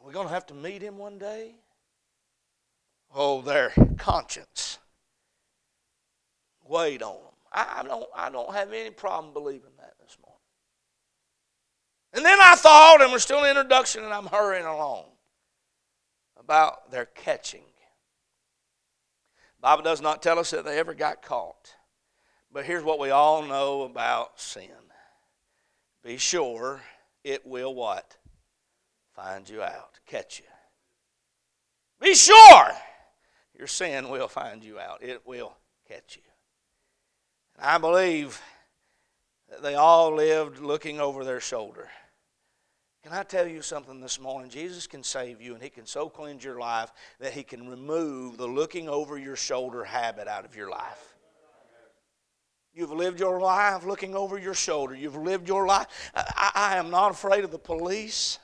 [0.00, 1.54] Are we going to have to meet him one day?
[3.14, 4.78] Oh, their conscience
[6.68, 7.32] weighed on them.
[7.52, 10.40] I, I, don't, I don't have any problem believing that this morning.
[12.14, 15.04] And then I thought, and we're still in introduction, and I'm hurrying along
[16.46, 17.64] about their catching.
[19.60, 21.74] Bible does not tell us that they ever got caught.
[22.52, 24.70] But here's what we all know about sin.
[26.04, 26.82] Be sure
[27.24, 28.16] it will what?
[29.16, 30.44] Find you out, catch you.
[32.00, 32.70] Be sure
[33.58, 35.02] your sin will find you out.
[35.02, 35.56] It will
[35.88, 36.22] catch you.
[37.56, 38.40] And I believe
[39.50, 41.88] that they all lived looking over their shoulder.
[43.06, 44.50] Can I tell you something this morning?
[44.50, 48.36] Jesus can save you and He can so cleanse your life that He can remove
[48.36, 51.14] the looking over your shoulder habit out of your life.
[52.74, 54.92] You've lived your life looking over your shoulder.
[54.92, 55.86] You've lived your life.
[56.16, 58.40] I, I am not afraid of the police.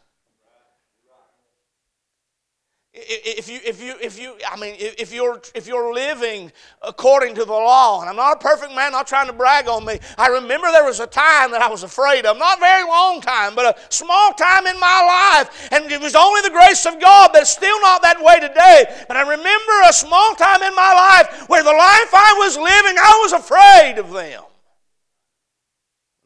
[2.95, 6.53] If you, if you, if you, I mean, if you're, if you're living
[6.83, 9.87] according to the law, and I'm not a perfect man, not trying to brag on
[9.87, 9.99] me.
[10.19, 13.23] I remember there was a time that I was afraid of, not a very long
[13.23, 17.01] time, but a small time in my life, and it was only the grace of
[17.01, 17.31] God.
[17.35, 18.85] It's still not that way today.
[19.09, 22.99] But I remember a small time in my life where the life I was living,
[22.99, 24.43] I was afraid of them.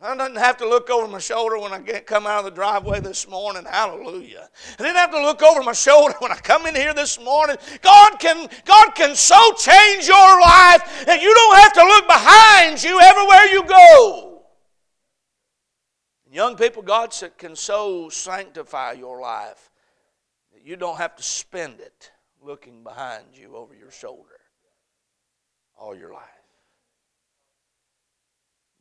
[0.06, 2.52] I didn't have to look over my shoulder when I get, come out of the
[2.52, 3.64] driveway this morning.
[3.64, 4.48] Hallelujah.
[4.78, 7.56] I didn't have to look over my shoulder when I come in here this morning.
[7.82, 12.82] God can, God can so change your life that you don't have to look behind
[12.82, 14.42] you everywhere you go.
[16.30, 19.70] Young people, God can so sanctify your life
[20.52, 24.38] that you don't have to spend it looking behind you over your shoulder
[25.78, 26.35] all your life.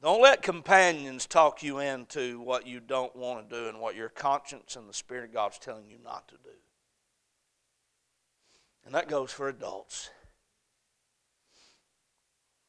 [0.01, 4.09] Don't let companions talk you into what you don't want to do and what your
[4.09, 6.49] conscience and the Spirit of God's telling you not to do.
[8.85, 10.09] And that goes for adults.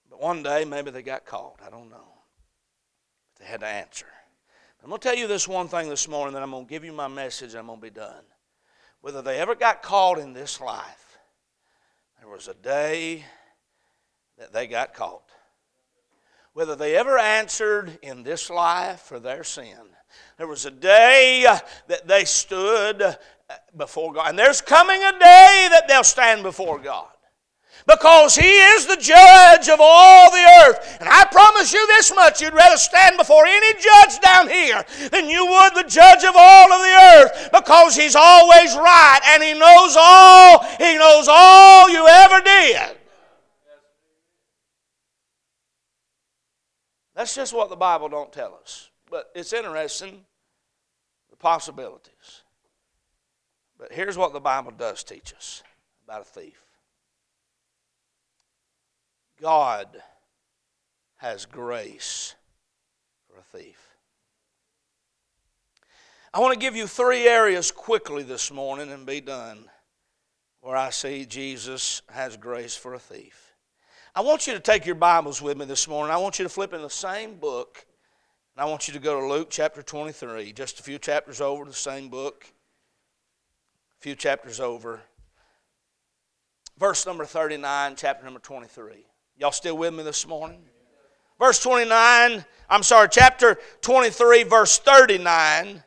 [0.08, 1.60] But one day, maybe they got caught.
[1.66, 2.08] I don't know.
[3.34, 4.06] But they had to answer.
[4.82, 6.84] I'm going to tell you this one thing this morning, then I'm going to give
[6.84, 8.22] you my message and I'm going to be done.
[9.00, 11.18] Whether they ever got caught in this life,
[12.20, 13.24] there was a day
[14.38, 15.28] that they got caught
[16.56, 19.76] whether they ever answered in this life for their sin.
[20.38, 21.44] There was a day
[21.86, 23.14] that they stood uh,
[23.76, 27.08] before God, and there's coming a day that they'll stand before God.
[27.86, 30.96] Because He is the judge of all the earth.
[30.98, 35.28] And I promise you this much you'd rather stand before any judge down here than
[35.28, 37.50] you would the judge of all of the earth.
[37.52, 42.96] Because He's always right and He knows all, He knows all you ever did.
[47.16, 48.90] That's just what the Bible don't tell us.
[49.10, 50.24] But it's interesting,
[51.30, 52.42] the possibilities.
[53.78, 55.62] But here's what the Bible does teach us
[56.04, 56.62] about a thief.
[59.40, 59.88] God
[61.16, 62.34] has grace
[63.28, 63.96] for a thief.
[66.34, 69.70] I want to give you three areas quickly this morning and be done
[70.60, 73.45] where I see Jesus has grace for a thief.
[74.16, 76.10] I want you to take your Bibles with me this morning.
[76.10, 77.84] I want you to flip in the same book,
[78.56, 81.66] and I want you to go to Luke chapter 23, just a few chapters over,
[81.66, 82.46] the same book,
[84.00, 85.02] a few chapters over.
[86.78, 89.04] Verse number 39, chapter number 23.
[89.36, 90.62] Y'all still with me this morning?
[91.38, 95.82] Verse 29, I'm sorry, chapter 23, verse 39.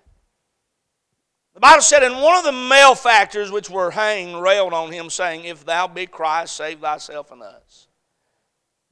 [1.56, 5.46] The Bible said, And one of the malefactors which were hanged railed on him, saying,
[5.46, 7.88] If thou be Christ, save thyself and us.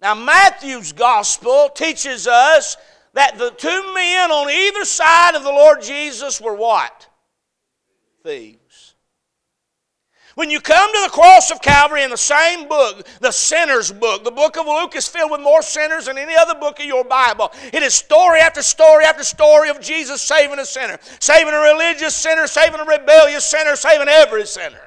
[0.01, 2.77] Now, Matthew's gospel teaches us
[3.13, 7.07] that the two men on either side of the Lord Jesus were what?
[8.23, 8.93] Thieves.
[10.35, 14.23] When you come to the cross of Calvary in the same book, the sinner's book,
[14.23, 17.03] the book of Luke is filled with more sinners than any other book of your
[17.03, 17.51] Bible.
[17.73, 22.13] It is story after story after story of Jesus saving a sinner, saving a religious
[22.13, 24.86] sinner, saving a rebellious sinner, saving every sinner.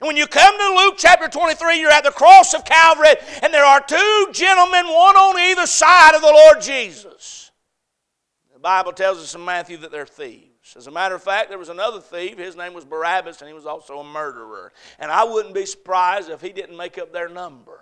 [0.00, 3.64] When you come to Luke chapter 23, you're at the cross of Calvary, and there
[3.64, 7.50] are two gentlemen, one on either side of the Lord Jesus.
[8.52, 10.76] The Bible tells us in Matthew that they're thieves.
[10.76, 12.38] As a matter of fact, there was another thief.
[12.38, 14.72] His name was Barabbas, and he was also a murderer.
[15.00, 17.80] And I wouldn't be surprised if he didn't make up their number.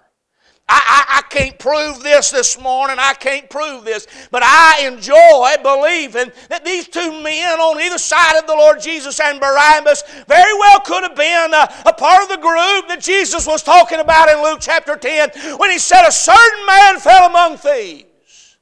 [0.68, 2.96] I, I, I, can't prove this this morning.
[2.98, 4.08] I can't prove this.
[4.32, 9.20] But I enjoy believing that these two men on either side of the Lord Jesus
[9.20, 13.46] and Barabbas very well could have been a, a part of the group that Jesus
[13.46, 17.58] was talking about in Luke chapter 10 when he said, A certain man fell among
[17.58, 18.58] thieves.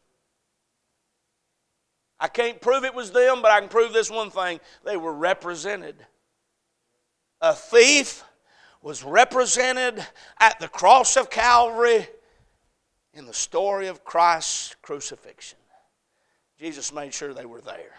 [2.20, 5.14] I can't prove it was them, but I can prove this one thing they were
[5.14, 5.96] represented.
[7.40, 8.24] A thief
[8.84, 10.06] was represented
[10.38, 12.06] at the cross of Calvary
[13.14, 15.58] in the story of Christ's crucifixion.
[16.60, 17.94] Jesus made sure they were there.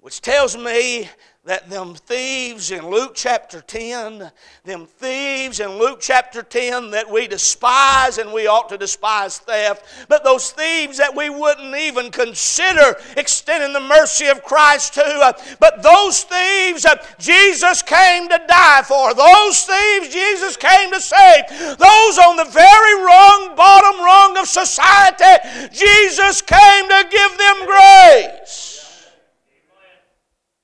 [0.00, 1.10] Which tells me
[1.44, 4.30] that them thieves in Luke chapter 10,
[4.64, 10.06] them thieves in Luke chapter 10 that we despise and we ought to despise theft,
[10.08, 15.32] but those thieves that we wouldn't even consider extending the mercy of Christ to, uh,
[15.60, 21.44] but those thieves uh, Jesus came to die for, those thieves Jesus came to save,
[21.48, 28.69] those on the very wrong bottom rung of society, Jesus came to give them grace.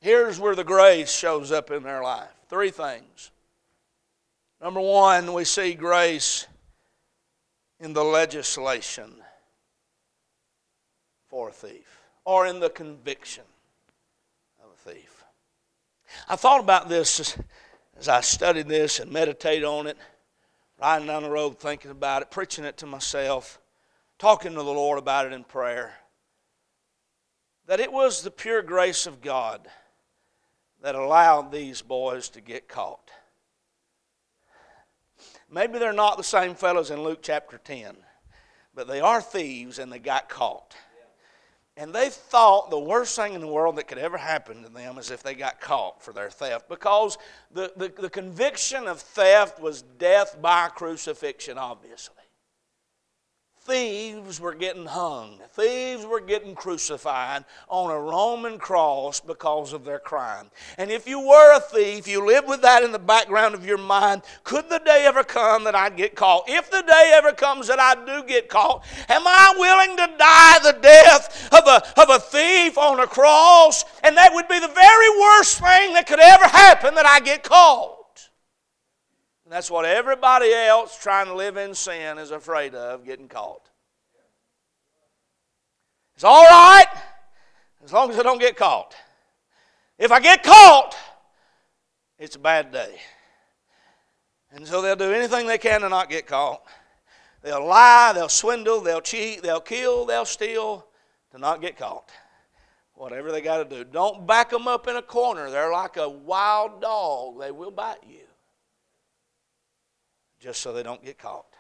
[0.07, 2.31] Here's where the grace shows up in their life.
[2.49, 3.33] Three things.
[4.63, 6.47] Number one, we see grace
[7.81, 9.15] in the legislation
[11.29, 13.43] for a thief or in the conviction
[14.63, 15.25] of a thief.
[16.29, 17.37] I thought about this
[17.99, 19.97] as I studied this and meditated on it,
[20.81, 23.59] riding down the road thinking about it, preaching it to myself,
[24.21, 25.95] talking to the Lord about it in prayer.
[27.67, 29.69] That it was the pure grace of God
[30.87, 33.11] that allowed these boys to get caught.
[35.51, 37.97] Maybe they're not the same fellows in Luke chapter 10,
[38.73, 40.77] but they are thieves and they got caught.
[41.77, 44.97] And they thought the worst thing in the world that could ever happen to them
[44.97, 47.19] is if they got caught for their theft because
[47.51, 52.16] the, the, the conviction of theft was death by crucifixion, obviously
[53.67, 55.39] thieves were getting hung.
[55.53, 60.51] Thieves were getting crucified on a Roman cross because of their crime.
[60.79, 63.79] And if you were a thief, you lived with that in the background of your
[63.79, 64.23] mind.
[64.45, 66.45] Could the day ever come that I'd get caught?
[66.47, 70.59] If the day ever comes that I do get caught, am I willing to die
[70.63, 73.85] the death of a, of a thief on a cross?
[74.05, 77.43] And that would be the very worst thing that could ever happen that I get
[77.43, 78.06] caught.
[79.47, 83.71] And that's what everybody else trying to live in sin is afraid of getting caught.
[86.17, 86.89] It's all right
[87.85, 88.97] as long as I don't get caught.
[89.99, 90.97] If I get caught,
[92.19, 92.97] it's a bad day.
[94.51, 96.65] And so they'll do anything they can to not get caught.
[97.43, 100.89] They'll lie, they'll swindle, they'll cheat, they'll kill, they'll steal
[101.31, 102.11] to not get caught.
[102.95, 103.85] Whatever they got to do.
[103.85, 105.51] Don't back them up in a corner.
[105.51, 108.27] They're like a wild dog, they will bite you
[110.41, 111.55] just so they don't get caught.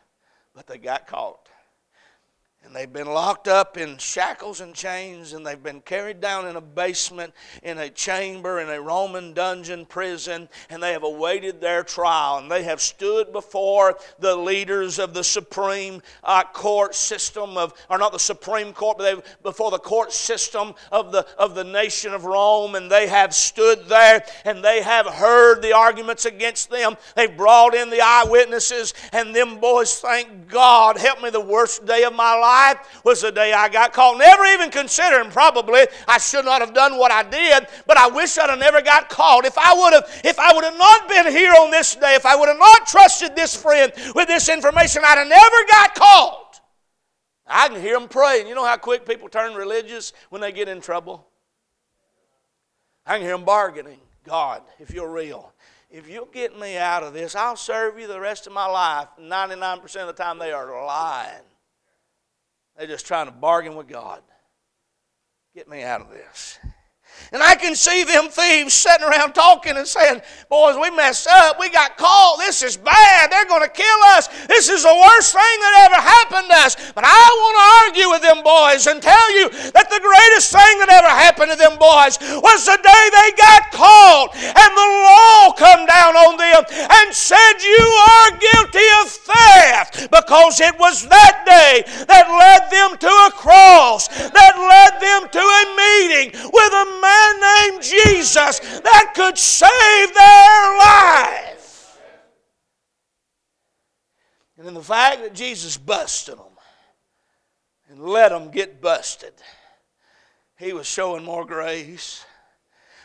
[0.55, 1.49] But they got caught.
[2.67, 6.57] And they've been locked up in shackles and chains, and they've been carried down in
[6.57, 11.85] a basement, in a chamber, in a Roman dungeon prison, and they have awaited their
[11.85, 12.39] trial.
[12.39, 17.99] And they have stood before the leaders of the Supreme uh, Court system of, or
[17.99, 22.12] not the Supreme Court, but they before the court system of the of the nation
[22.12, 26.97] of Rome, and they have stood there and they have heard the arguments against them.
[27.14, 32.03] They've brought in the eyewitnesses, and them boys, thank God, help me the worst day
[32.03, 34.18] of my life life was the day I got caught.
[34.18, 38.38] Never even considering probably I should not have done what I did, but I wish
[38.38, 39.44] I'd have never got caught.
[39.44, 42.26] If I would have, if I would have not been here on this day, if
[42.26, 46.61] I would have not trusted this friend with this information, I'd have never got caught.
[47.46, 48.48] I can hear them praying.
[48.48, 51.28] You know how quick people turn religious when they get in trouble?
[53.07, 54.00] I can hear them bargaining.
[54.24, 55.52] God, if you're real,
[55.88, 59.07] if you'll get me out of this, I'll serve you the rest of my life.
[59.20, 61.44] 99% of the time, they are lying.
[62.77, 64.22] They're just trying to bargain with God.
[65.55, 66.59] Get me out of this.
[67.33, 71.59] And I can see them thieves sitting around talking and saying, Boys, we messed up.
[71.59, 72.39] We got caught.
[72.39, 73.33] This is bad.
[73.33, 74.29] They're going to kill us.
[74.47, 76.93] This is the worst thing that ever happened to us.
[76.93, 80.79] But I want to argue with them boys and tell you that the greatest thing
[80.79, 81.26] that ever happened
[81.79, 87.14] boys was the day they got caught and the law come down on them and
[87.14, 93.09] said, You are guilty of theft because it was that day that led them to
[93.09, 99.39] a cross, that led them to a meeting with a man named Jesus that could
[99.39, 101.47] save their life.
[104.59, 106.57] And the fact that Jesus busted them
[107.89, 109.33] and let them get busted,
[110.59, 112.24] he was showing more grace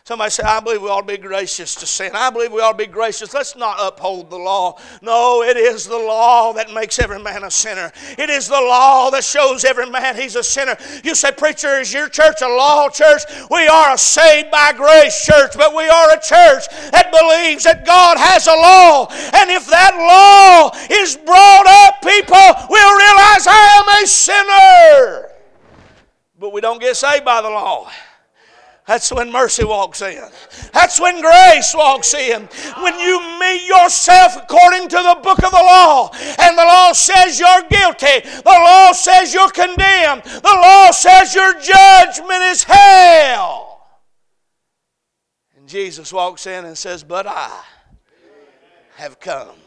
[0.04, 2.12] Somebody said, I believe we ought to be gracious to sin.
[2.16, 3.36] I believe we ought to be gracious.
[3.36, 4.80] Let's not uphold the law.
[5.04, 7.92] No, it is the law that makes every man a sinner.
[8.18, 10.76] It is the law that shows every man he's a sinner.
[11.04, 13.22] You say, Preacher, is your church a law church?
[13.52, 17.86] We are a saved by grace church, but we are a church that believes that
[17.86, 19.06] God has a law.
[19.40, 25.32] And if that law is brought up, people will realize I am a sinner.
[26.42, 27.92] But we don't get saved by the law.
[28.88, 30.24] That's when mercy walks in.
[30.74, 32.50] That's when grace walks in.
[32.82, 37.40] When you meet yourself according to the book of the law, and the law says
[37.40, 43.88] you're guilty, the law says you're condemned, the law says your judgment is hell.
[45.56, 47.64] And Jesus walks in and says, But I
[48.96, 49.58] have come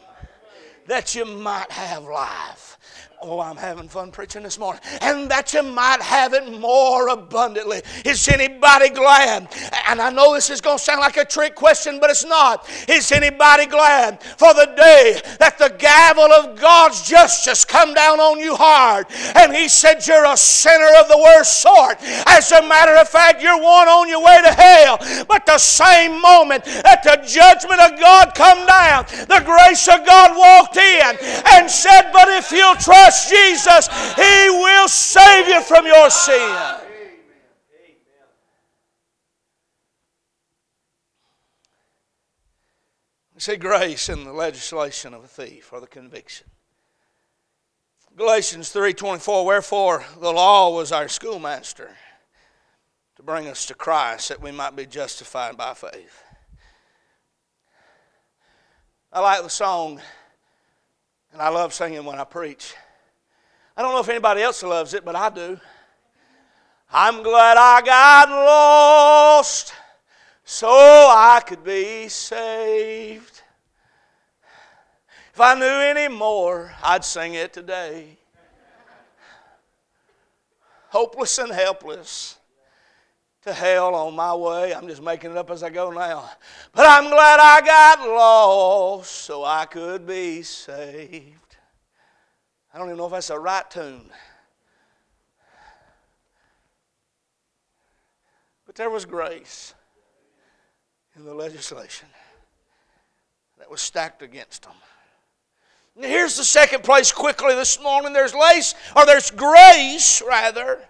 [0.87, 2.74] that you might have life
[3.21, 4.81] Oh, I'm having fun preaching this morning.
[5.01, 7.81] And that you might have it more abundantly.
[8.03, 9.47] Is anybody glad?
[9.87, 12.69] And I know this is going to sound like a trick question, but it's not.
[12.89, 18.39] Is anybody glad for the day that the gavel of God's justice come down on
[18.39, 19.07] you hard?
[19.35, 21.97] And He said, You're a sinner of the worst sort.
[22.27, 24.97] As a matter of fact, you're one on your way to hell.
[25.27, 30.35] But the same moment that the judgment of God come down, the grace of God
[30.35, 31.17] walked in
[31.53, 36.75] and said, But if you'll trust trust Jesus, He will save you from your sin.
[43.33, 46.47] We see grace in the legislation of a thief or the conviction.
[48.15, 51.97] Galatians 3:24 Wherefore the law was our schoolmaster
[53.17, 56.23] to bring us to Christ that we might be justified by faith.
[59.11, 59.99] I like the song
[61.33, 62.73] and I love singing when I preach.
[63.77, 65.59] I don't know if anybody else loves it, but I do.
[66.91, 69.73] I'm glad I got lost
[70.45, 73.41] so I could be saved.
[75.33, 78.17] If I knew any more, I'd sing it today.
[80.87, 82.37] Hopeless and helpless
[83.41, 84.73] to hell on my way.
[84.73, 86.29] I'm just making it up as I go now.
[86.71, 91.44] But I'm glad I got lost so I could be saved.
[92.75, 94.09] I don't even know if that's the right tune.
[98.65, 99.73] But there was grace
[101.15, 102.09] in the legislation
[103.59, 104.73] that was stacked against them.
[105.95, 108.11] And here's the second place quickly this morning.
[108.11, 110.81] There's lace, or there's grace, rather,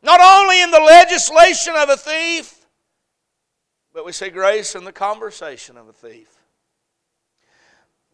[0.00, 2.66] not only in the legislation of a thief,
[3.92, 6.28] but we see grace in the conversation of a thief.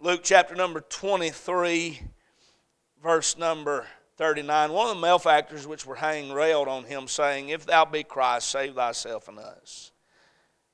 [0.00, 2.00] Luke chapter number 23
[3.02, 3.86] verse number
[4.16, 8.02] 39, one of the malefactors which were hanging railed on him, saying, If thou be
[8.02, 9.92] Christ, save thyself and us.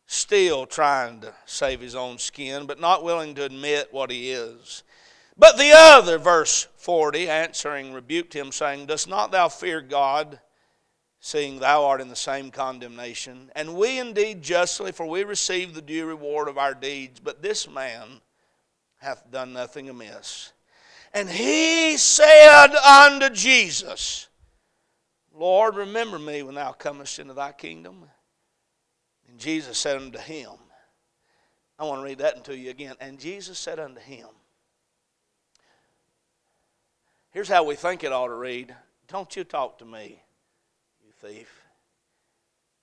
[0.07, 4.83] Still trying to save his own skin, but not willing to admit what he is.
[5.37, 10.41] But the other, verse 40, answering, rebuked him, saying, Dost not thou fear God,
[11.20, 13.51] seeing thou art in the same condemnation?
[13.55, 17.68] And we indeed justly, for we receive the due reward of our deeds, but this
[17.68, 18.20] man
[19.01, 20.53] hath done nothing amiss.
[21.14, 24.26] And he said unto Jesus,
[25.32, 28.04] Lord, remember me when thou comest into thy kingdom.
[29.28, 30.50] And Jesus said unto him,
[31.78, 32.96] I want to read that unto you again.
[33.00, 34.26] And Jesus said unto him,
[37.30, 38.74] Here's how we think it ought to read
[39.08, 40.20] Don't you talk to me,
[41.04, 41.62] you thief.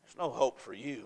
[0.04, 1.06] There's no hope for you.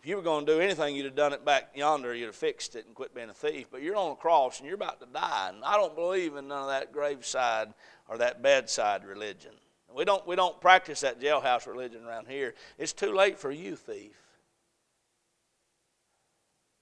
[0.00, 2.14] If you were going to do anything, you'd have done it back yonder.
[2.14, 3.66] You'd have fixed it and quit being a thief.
[3.70, 5.50] But you're on a cross and you're about to die.
[5.52, 7.74] And I don't believe in none of that graveside
[8.08, 9.52] or that bedside religion.
[9.94, 12.54] We don't, we don't practice that jailhouse religion around here.
[12.78, 14.16] It's too late for you, thief.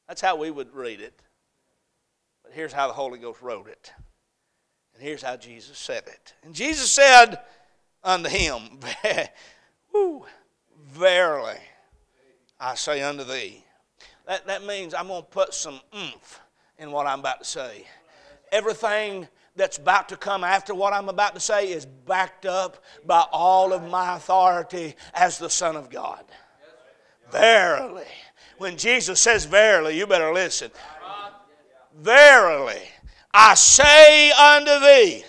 [0.07, 1.21] That's how we would read it.
[2.45, 3.93] But here's how the Holy Ghost wrote it.
[4.95, 6.35] And here's how Jesus said it.
[6.45, 7.41] And Jesus said
[8.05, 8.79] unto him,
[10.93, 11.59] Verily.
[12.61, 13.65] I say unto thee.
[14.27, 16.41] That, that means I'm going to put some oomph
[16.79, 17.87] in what I'm about to say.
[18.53, 23.25] Everything that's about to come after what I'm about to say is backed up by
[23.33, 26.25] all of my authority as the Son of God.
[27.31, 28.05] Verily.
[28.59, 30.71] When Jesus says verily, you better listen.
[31.97, 32.83] Verily,
[33.33, 35.25] I say unto thee,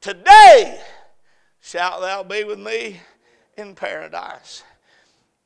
[0.00, 0.80] today
[1.60, 3.00] shalt thou be with me
[3.56, 4.62] in paradise.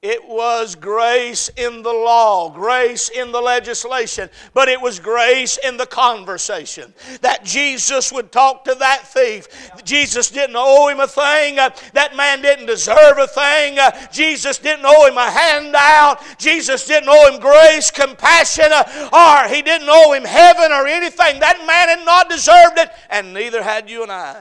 [0.08, 5.76] It was grace in the law, grace in the legislation, but it was grace in
[5.76, 6.94] the conversation.
[7.22, 9.48] That Jesus would talk to that thief.
[9.82, 11.58] Jesus didn't owe him a thing.
[11.58, 13.80] Uh, that man didn't deserve a thing.
[13.80, 16.22] Uh, Jesus didn't owe him a handout.
[16.38, 21.40] Jesus didn't owe him grace, compassion, uh, or he didn't owe him heaven or anything.
[21.40, 24.40] That man had not deserved it, and neither had you and I.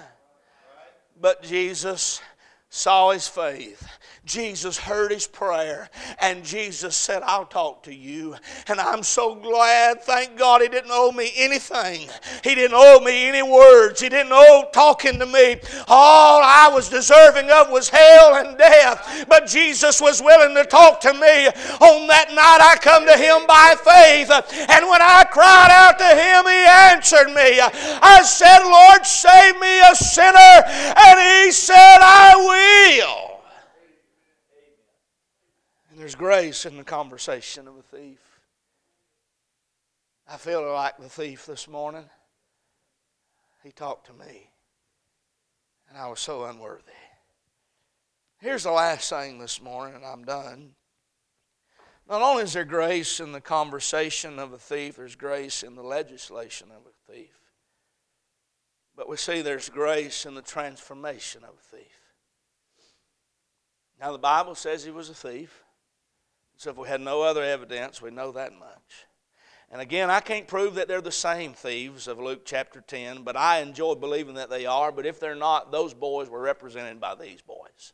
[1.20, 2.22] But Jesus
[2.70, 3.90] saw his faith
[4.26, 5.88] Jesus heard his prayer
[6.20, 8.36] and Jesus said, I'll talk to you.
[8.68, 12.10] And I'm so glad, thank God, he didn't owe me anything.
[12.44, 14.02] He didn't owe me any words.
[14.02, 15.58] He didn't owe talking to me.
[15.88, 19.26] All I was deserving of was hell and death.
[19.30, 21.48] But Jesus was willing to talk to me.
[21.86, 24.32] On that night, I come to him by faith.
[24.70, 26.66] And when I cried out to him, he
[26.96, 27.62] answered me.
[27.62, 30.64] I said, Lord, save me a sinner.
[30.98, 33.25] And he said, I will.
[36.06, 38.40] There's grace in the conversation of a thief.
[40.30, 42.06] I feel like the thief this morning.
[43.64, 44.52] He talked to me,
[45.90, 46.92] and I was so unworthy.
[48.40, 50.76] Here's the last thing this morning, and I'm done.
[52.08, 55.82] Not only is there grace in the conversation of a thief, there's grace in the
[55.82, 57.40] legislation of a thief.
[58.96, 62.14] But we see there's grace in the transformation of a thief.
[64.00, 65.65] Now, the Bible says he was a thief.
[66.58, 69.06] So if we had no other evidence, we know that much.
[69.72, 73.36] And again, I can't prove that they're the same thieves of Luke chapter 10, but
[73.36, 74.92] I enjoy believing that they are.
[74.92, 77.94] But if they're not, those boys were represented by these boys.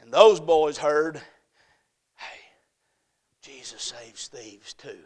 [0.00, 1.16] And those boys heard,
[2.16, 2.40] hey,
[3.42, 4.98] Jesus saves thieves too.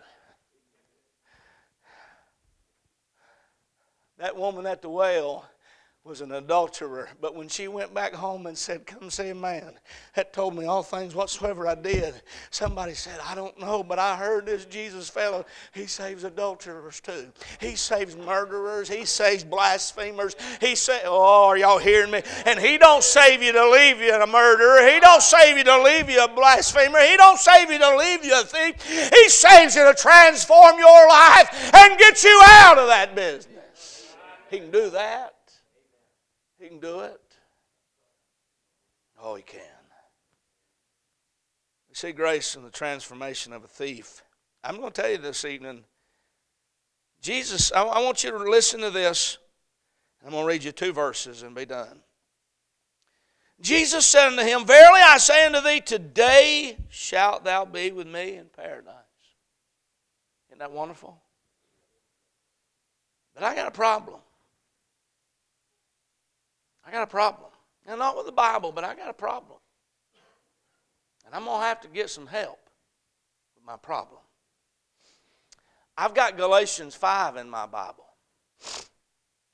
[4.18, 5.44] That woman at the well
[6.04, 7.08] was an adulterer.
[7.18, 9.72] But when she went back home and said, Come see a man
[10.14, 14.14] that told me all things whatsoever I did, somebody said, I don't know, but I
[14.14, 17.32] heard this Jesus fellow, he saves adulterers too.
[17.58, 20.36] He saves murderers, he saves blasphemers.
[20.60, 22.20] He say, Oh, are y'all hearing me?
[22.44, 24.86] And he don't save you to leave you a murderer.
[24.86, 27.00] He don't save you to leave you a blasphemer.
[27.00, 29.10] He don't save you to leave you a thief.
[29.10, 34.14] He saves you to transform your life and get you out of that business.
[34.50, 35.33] He can do that.
[36.64, 37.20] He can do it.
[39.22, 39.60] Oh, he can.
[41.90, 44.22] We see grace in the transformation of a thief.
[44.64, 45.84] I'm going to tell you this evening.
[47.20, 49.36] Jesus, I, I want you to listen to this.
[50.24, 52.00] I'm going to read you two verses and be done.
[53.60, 58.36] Jesus said unto him, Verily I say unto thee, today shalt thou be with me
[58.38, 58.94] in paradise.
[60.48, 61.20] Isn't that wonderful?
[63.34, 64.20] But I got a problem.
[66.86, 67.50] I got a problem.
[67.86, 69.58] Now, not with the Bible, but I got a problem.
[71.26, 72.58] And I'm going to have to get some help
[73.54, 74.20] with my problem.
[75.96, 78.04] I've got Galatians 5 in my Bible.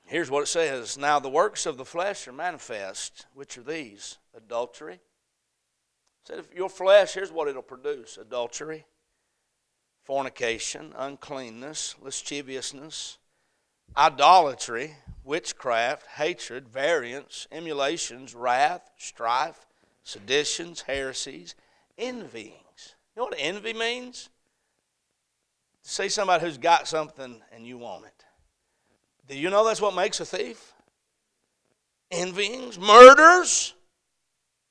[0.05, 4.17] Here's what it says Now the works of the flesh are manifest, which are these
[4.35, 4.95] adultery.
[4.95, 5.01] It
[6.25, 8.85] said, if your flesh, here's what it'll produce adultery,
[10.03, 13.17] fornication, uncleanness, lasciviousness,
[13.95, 19.65] idolatry, witchcraft, hatred, variance, emulations, wrath, strife,
[20.03, 21.55] seditions, heresies,
[21.97, 22.95] envyings.
[23.15, 24.29] You know what envy means?
[25.81, 28.25] Say somebody who's got something and you want it.
[29.27, 30.73] Do you know that's what makes a thief?
[32.11, 33.73] Envyings, murders.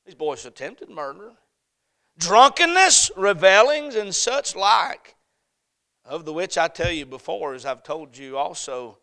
[0.04, 1.32] These boys attempted murder.
[2.18, 5.16] Drunkenness, revelings, and such like.
[6.04, 8.98] Of the which I tell you before, as I've told you also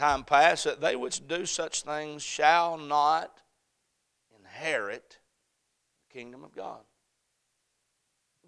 [0.00, 3.42] time past that they which do such things shall not
[4.38, 5.18] inherit
[6.08, 6.80] the kingdom of God.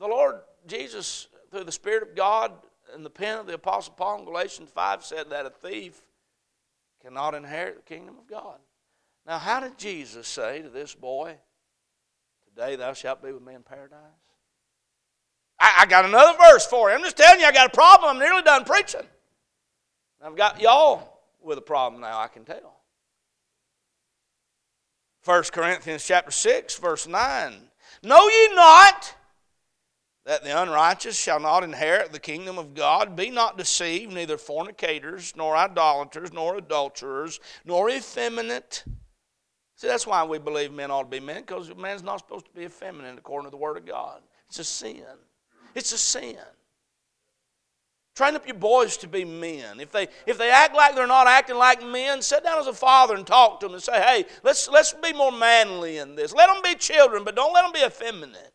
[0.01, 0.37] The Lord
[0.67, 2.53] Jesus, through the Spirit of God
[2.95, 6.01] and the pen of the Apostle Paul in Galatians 5, said that a thief
[7.03, 8.57] cannot inherit the kingdom of God.
[9.27, 11.37] Now, how did Jesus say to this boy,
[12.47, 13.99] Today thou shalt be with me in paradise?
[15.59, 16.97] I, I got another verse for you.
[16.97, 18.11] I'm just telling you, I got a problem.
[18.11, 19.07] I'm nearly done preaching.
[20.23, 21.13] I've got y'all
[21.45, 22.81] with a problem now, I can tell.
[25.25, 27.55] 1 Corinthians chapter 6, verse 9.
[28.03, 29.15] Know ye not
[30.25, 33.17] that the unrighteous shall not inherit the kingdom of God.
[33.17, 38.85] Be not deceived, neither fornicators, nor idolaters, nor adulterers, nor effeminate.
[39.77, 42.47] See, that's why we believe men ought to be men, because a man's not supposed
[42.47, 44.23] to be effeminate according to the Word of God.
[44.49, 45.05] It's a sin.
[45.75, 46.37] It's a sin.
[48.15, 49.81] Train up your boys to be men.
[49.81, 52.73] If they, if they act like they're not acting like men, sit down as a
[52.75, 56.35] father and talk to them and say, hey, let's, let's be more manly in this.
[56.35, 58.53] Let them be children, but don't let them be effeminate.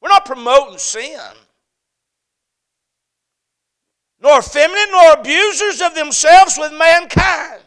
[0.00, 1.20] We're not promoting sin.
[4.20, 7.62] Nor effeminate, nor abusers of themselves with mankind.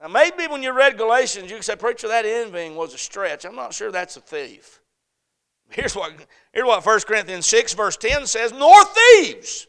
[0.00, 3.44] Now, maybe when you read Galatians, you can say, Preacher, that envying was a stretch.
[3.44, 4.80] I'm not sure that's a thief.
[5.70, 6.12] Here's what,
[6.52, 9.66] here's what 1 Corinthians 6, verse 10 says nor thieves.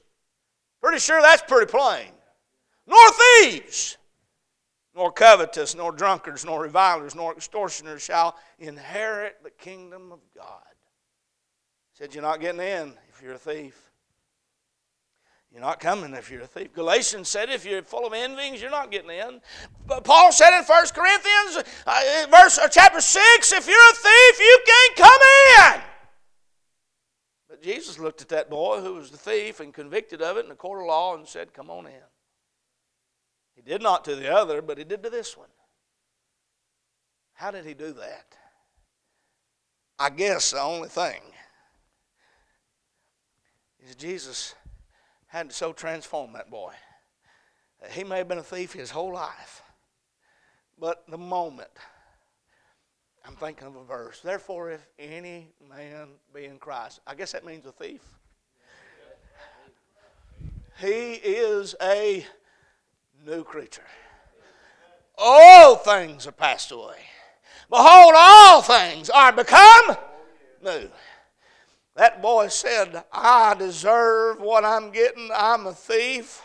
[0.81, 2.11] Pretty sure that's pretty plain.
[2.85, 3.97] Nor thieves,
[4.95, 10.61] nor covetous, nor drunkards, nor revilers, nor extortioners shall inherit the kingdom of God.
[11.91, 13.86] He said, You're not getting in if you're a thief.
[15.51, 16.73] You're not coming if you're a thief.
[16.73, 19.41] Galatians said if you're full of envyings, you're not getting in.
[19.85, 24.59] But Paul said in 1 Corinthians, uh, verse, chapter 6, if you're a thief, you
[24.65, 25.21] can't come
[25.75, 25.81] in.
[27.49, 30.49] But Jesus looked at that boy who was the thief and convicted of it in
[30.49, 31.93] the court of law and said, Come on in.
[33.55, 35.49] He did not to the other, but he did to this one.
[37.33, 38.25] How did he do that?
[39.97, 41.21] I guess the only thing
[43.79, 44.53] is Jesus
[45.27, 46.73] had so transform that boy.
[47.91, 49.61] He may have been a thief his whole life,
[50.79, 51.69] but the moment,
[53.25, 54.21] I'm thinking of a verse.
[54.21, 58.01] Therefore, if any man be in Christ, I guess that means a thief.
[60.79, 62.25] He is a
[63.25, 63.85] new creature.
[65.17, 66.99] All things are passed away.
[67.69, 69.97] Behold, all things are become
[70.63, 70.89] new.
[71.97, 75.31] That boy said, I deserve what I'm getting.
[75.35, 76.43] I'm a thief.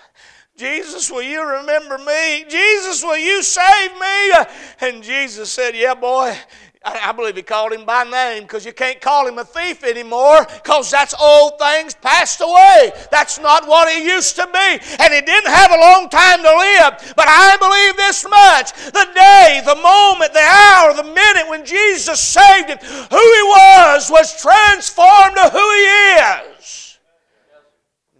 [0.56, 2.44] Jesus, will you remember me?
[2.48, 4.32] Jesus, will you save me?
[4.80, 6.36] And Jesus said, Yeah, boy,
[6.84, 10.44] I believe he called him by name because you can't call him a thief anymore
[10.52, 12.92] because that's old things passed away.
[13.10, 14.78] That's not what he used to be.
[14.98, 17.14] And he didn't have a long time to live.
[17.14, 22.18] But I believe this much the day, the moment, the hour, the minute when Jesus
[22.18, 26.98] saved him, who he was was transformed to who he is.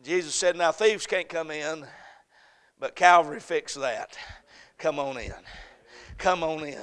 [0.05, 1.85] Jesus said, Now thieves can't come in,
[2.83, 4.19] but Calvary fixed that.
[4.77, 5.33] Come on in.
[6.23, 6.79] Come on in.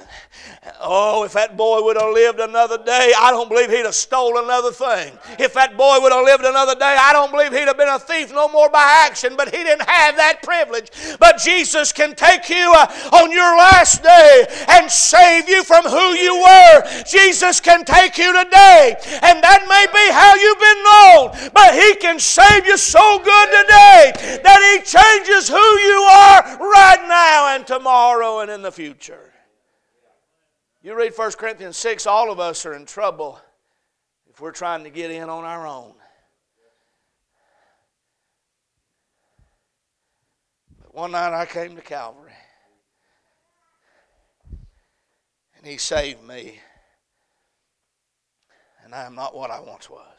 [0.82, 4.36] Oh, if that boy would have lived another day, I don't believe he'd have stole
[4.36, 5.16] another thing.
[5.38, 7.98] If that boy would have lived another day, I don't believe he'd have been a
[7.98, 10.90] thief no more by action, but he didn't have that privilege.
[11.18, 16.12] But Jesus can take you uh, on your last day and save you from who
[16.20, 17.04] you were.
[17.04, 21.94] Jesus can take you today, and that may be how you've been known, but he
[21.96, 27.66] can save you so good today that he changes who you are right now and
[27.66, 29.29] tomorrow and in the future.
[30.82, 33.38] You read 1 Corinthians 6, all of us are in trouble
[34.30, 35.92] if we're trying to get in on our own.
[40.80, 42.32] But one night I came to Calvary,
[45.58, 46.58] and He saved me,
[48.82, 50.16] and I am not what I once was.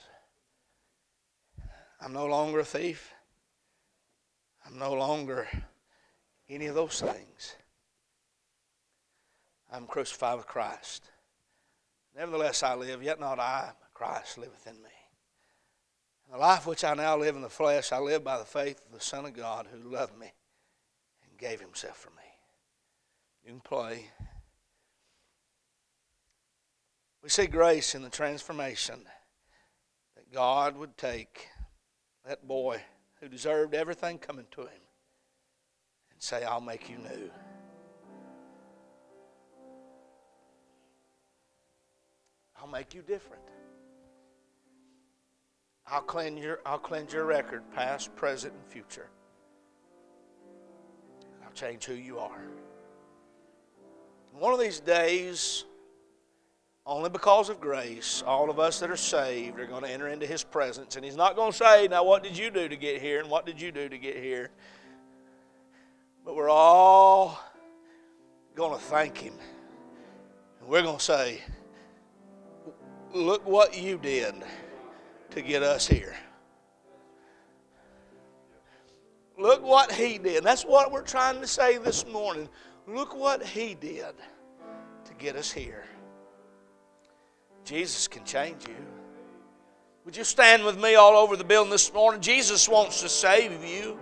[1.99, 3.11] I'm no longer a thief.
[4.63, 5.47] I'm no longer
[6.47, 7.55] any of those things.
[9.71, 11.09] I'm crucified with Christ.
[12.15, 14.89] Nevertheless, I live, yet not I, but Christ liveth in me.
[16.31, 18.93] The life which I now live in the flesh, I live by the faith of
[18.93, 20.31] the Son of God who loved me
[21.23, 22.15] and gave himself for me.
[23.43, 24.05] You can play.
[27.23, 29.01] We see grace in the transformation
[30.15, 31.47] that God would take
[32.25, 32.81] that boy
[33.19, 34.81] who deserved everything coming to him
[36.11, 37.31] and say, I'll make you new.
[42.61, 43.41] I'll make you different.
[45.87, 49.09] I'll cleanse your, I'll cleanse your record, past, present, and future.
[51.43, 52.43] I'll change who you are.
[54.37, 55.65] One of these days,
[56.85, 60.27] only because of grace, all of us that are saved are going to enter into
[60.27, 60.95] His presence.
[60.95, 63.19] And He's not going to say, Now, what did you do to get here?
[63.19, 64.51] And what did you do to get here?
[66.23, 67.39] But we're all
[68.55, 69.33] going to thank Him.
[70.59, 71.41] And we're going to say,
[73.13, 74.35] Look what you did
[75.31, 76.15] to get us here.
[79.37, 80.43] Look what he did.
[80.43, 82.47] That's what we're trying to say this morning.
[82.87, 84.13] Look what he did
[85.05, 85.85] to get us here.
[87.65, 88.75] Jesus can change you.
[90.05, 92.21] Would you stand with me all over the building this morning?
[92.21, 93.99] Jesus wants to save you.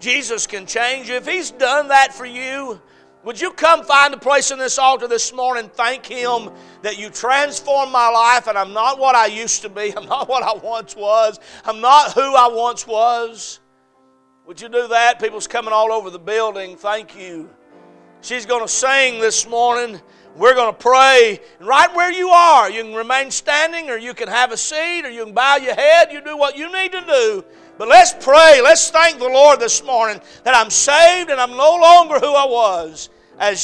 [0.00, 1.16] Jesus can change you.
[1.16, 2.80] If He's done that for you,
[3.24, 5.70] would you come find a place in this altar this morning?
[5.72, 6.50] Thank Him
[6.82, 9.92] that you transformed my life and I'm not what I used to be.
[9.96, 11.38] I'm not what I once was.
[11.64, 13.60] I'm not who I once was.
[14.46, 15.20] Would you do that?
[15.20, 16.76] People's coming all over the building.
[16.76, 17.48] Thank you.
[18.22, 20.00] She's going to sing this morning.
[20.36, 21.40] We're going to pray.
[21.58, 25.04] And right where you are, you can remain standing or you can have a seat
[25.04, 26.10] or you can bow your head.
[26.10, 27.44] You do what you need to do.
[27.82, 28.60] But let's pray.
[28.62, 32.44] Let's thank the Lord this morning that I'm saved and I'm no longer who I
[32.44, 33.10] was.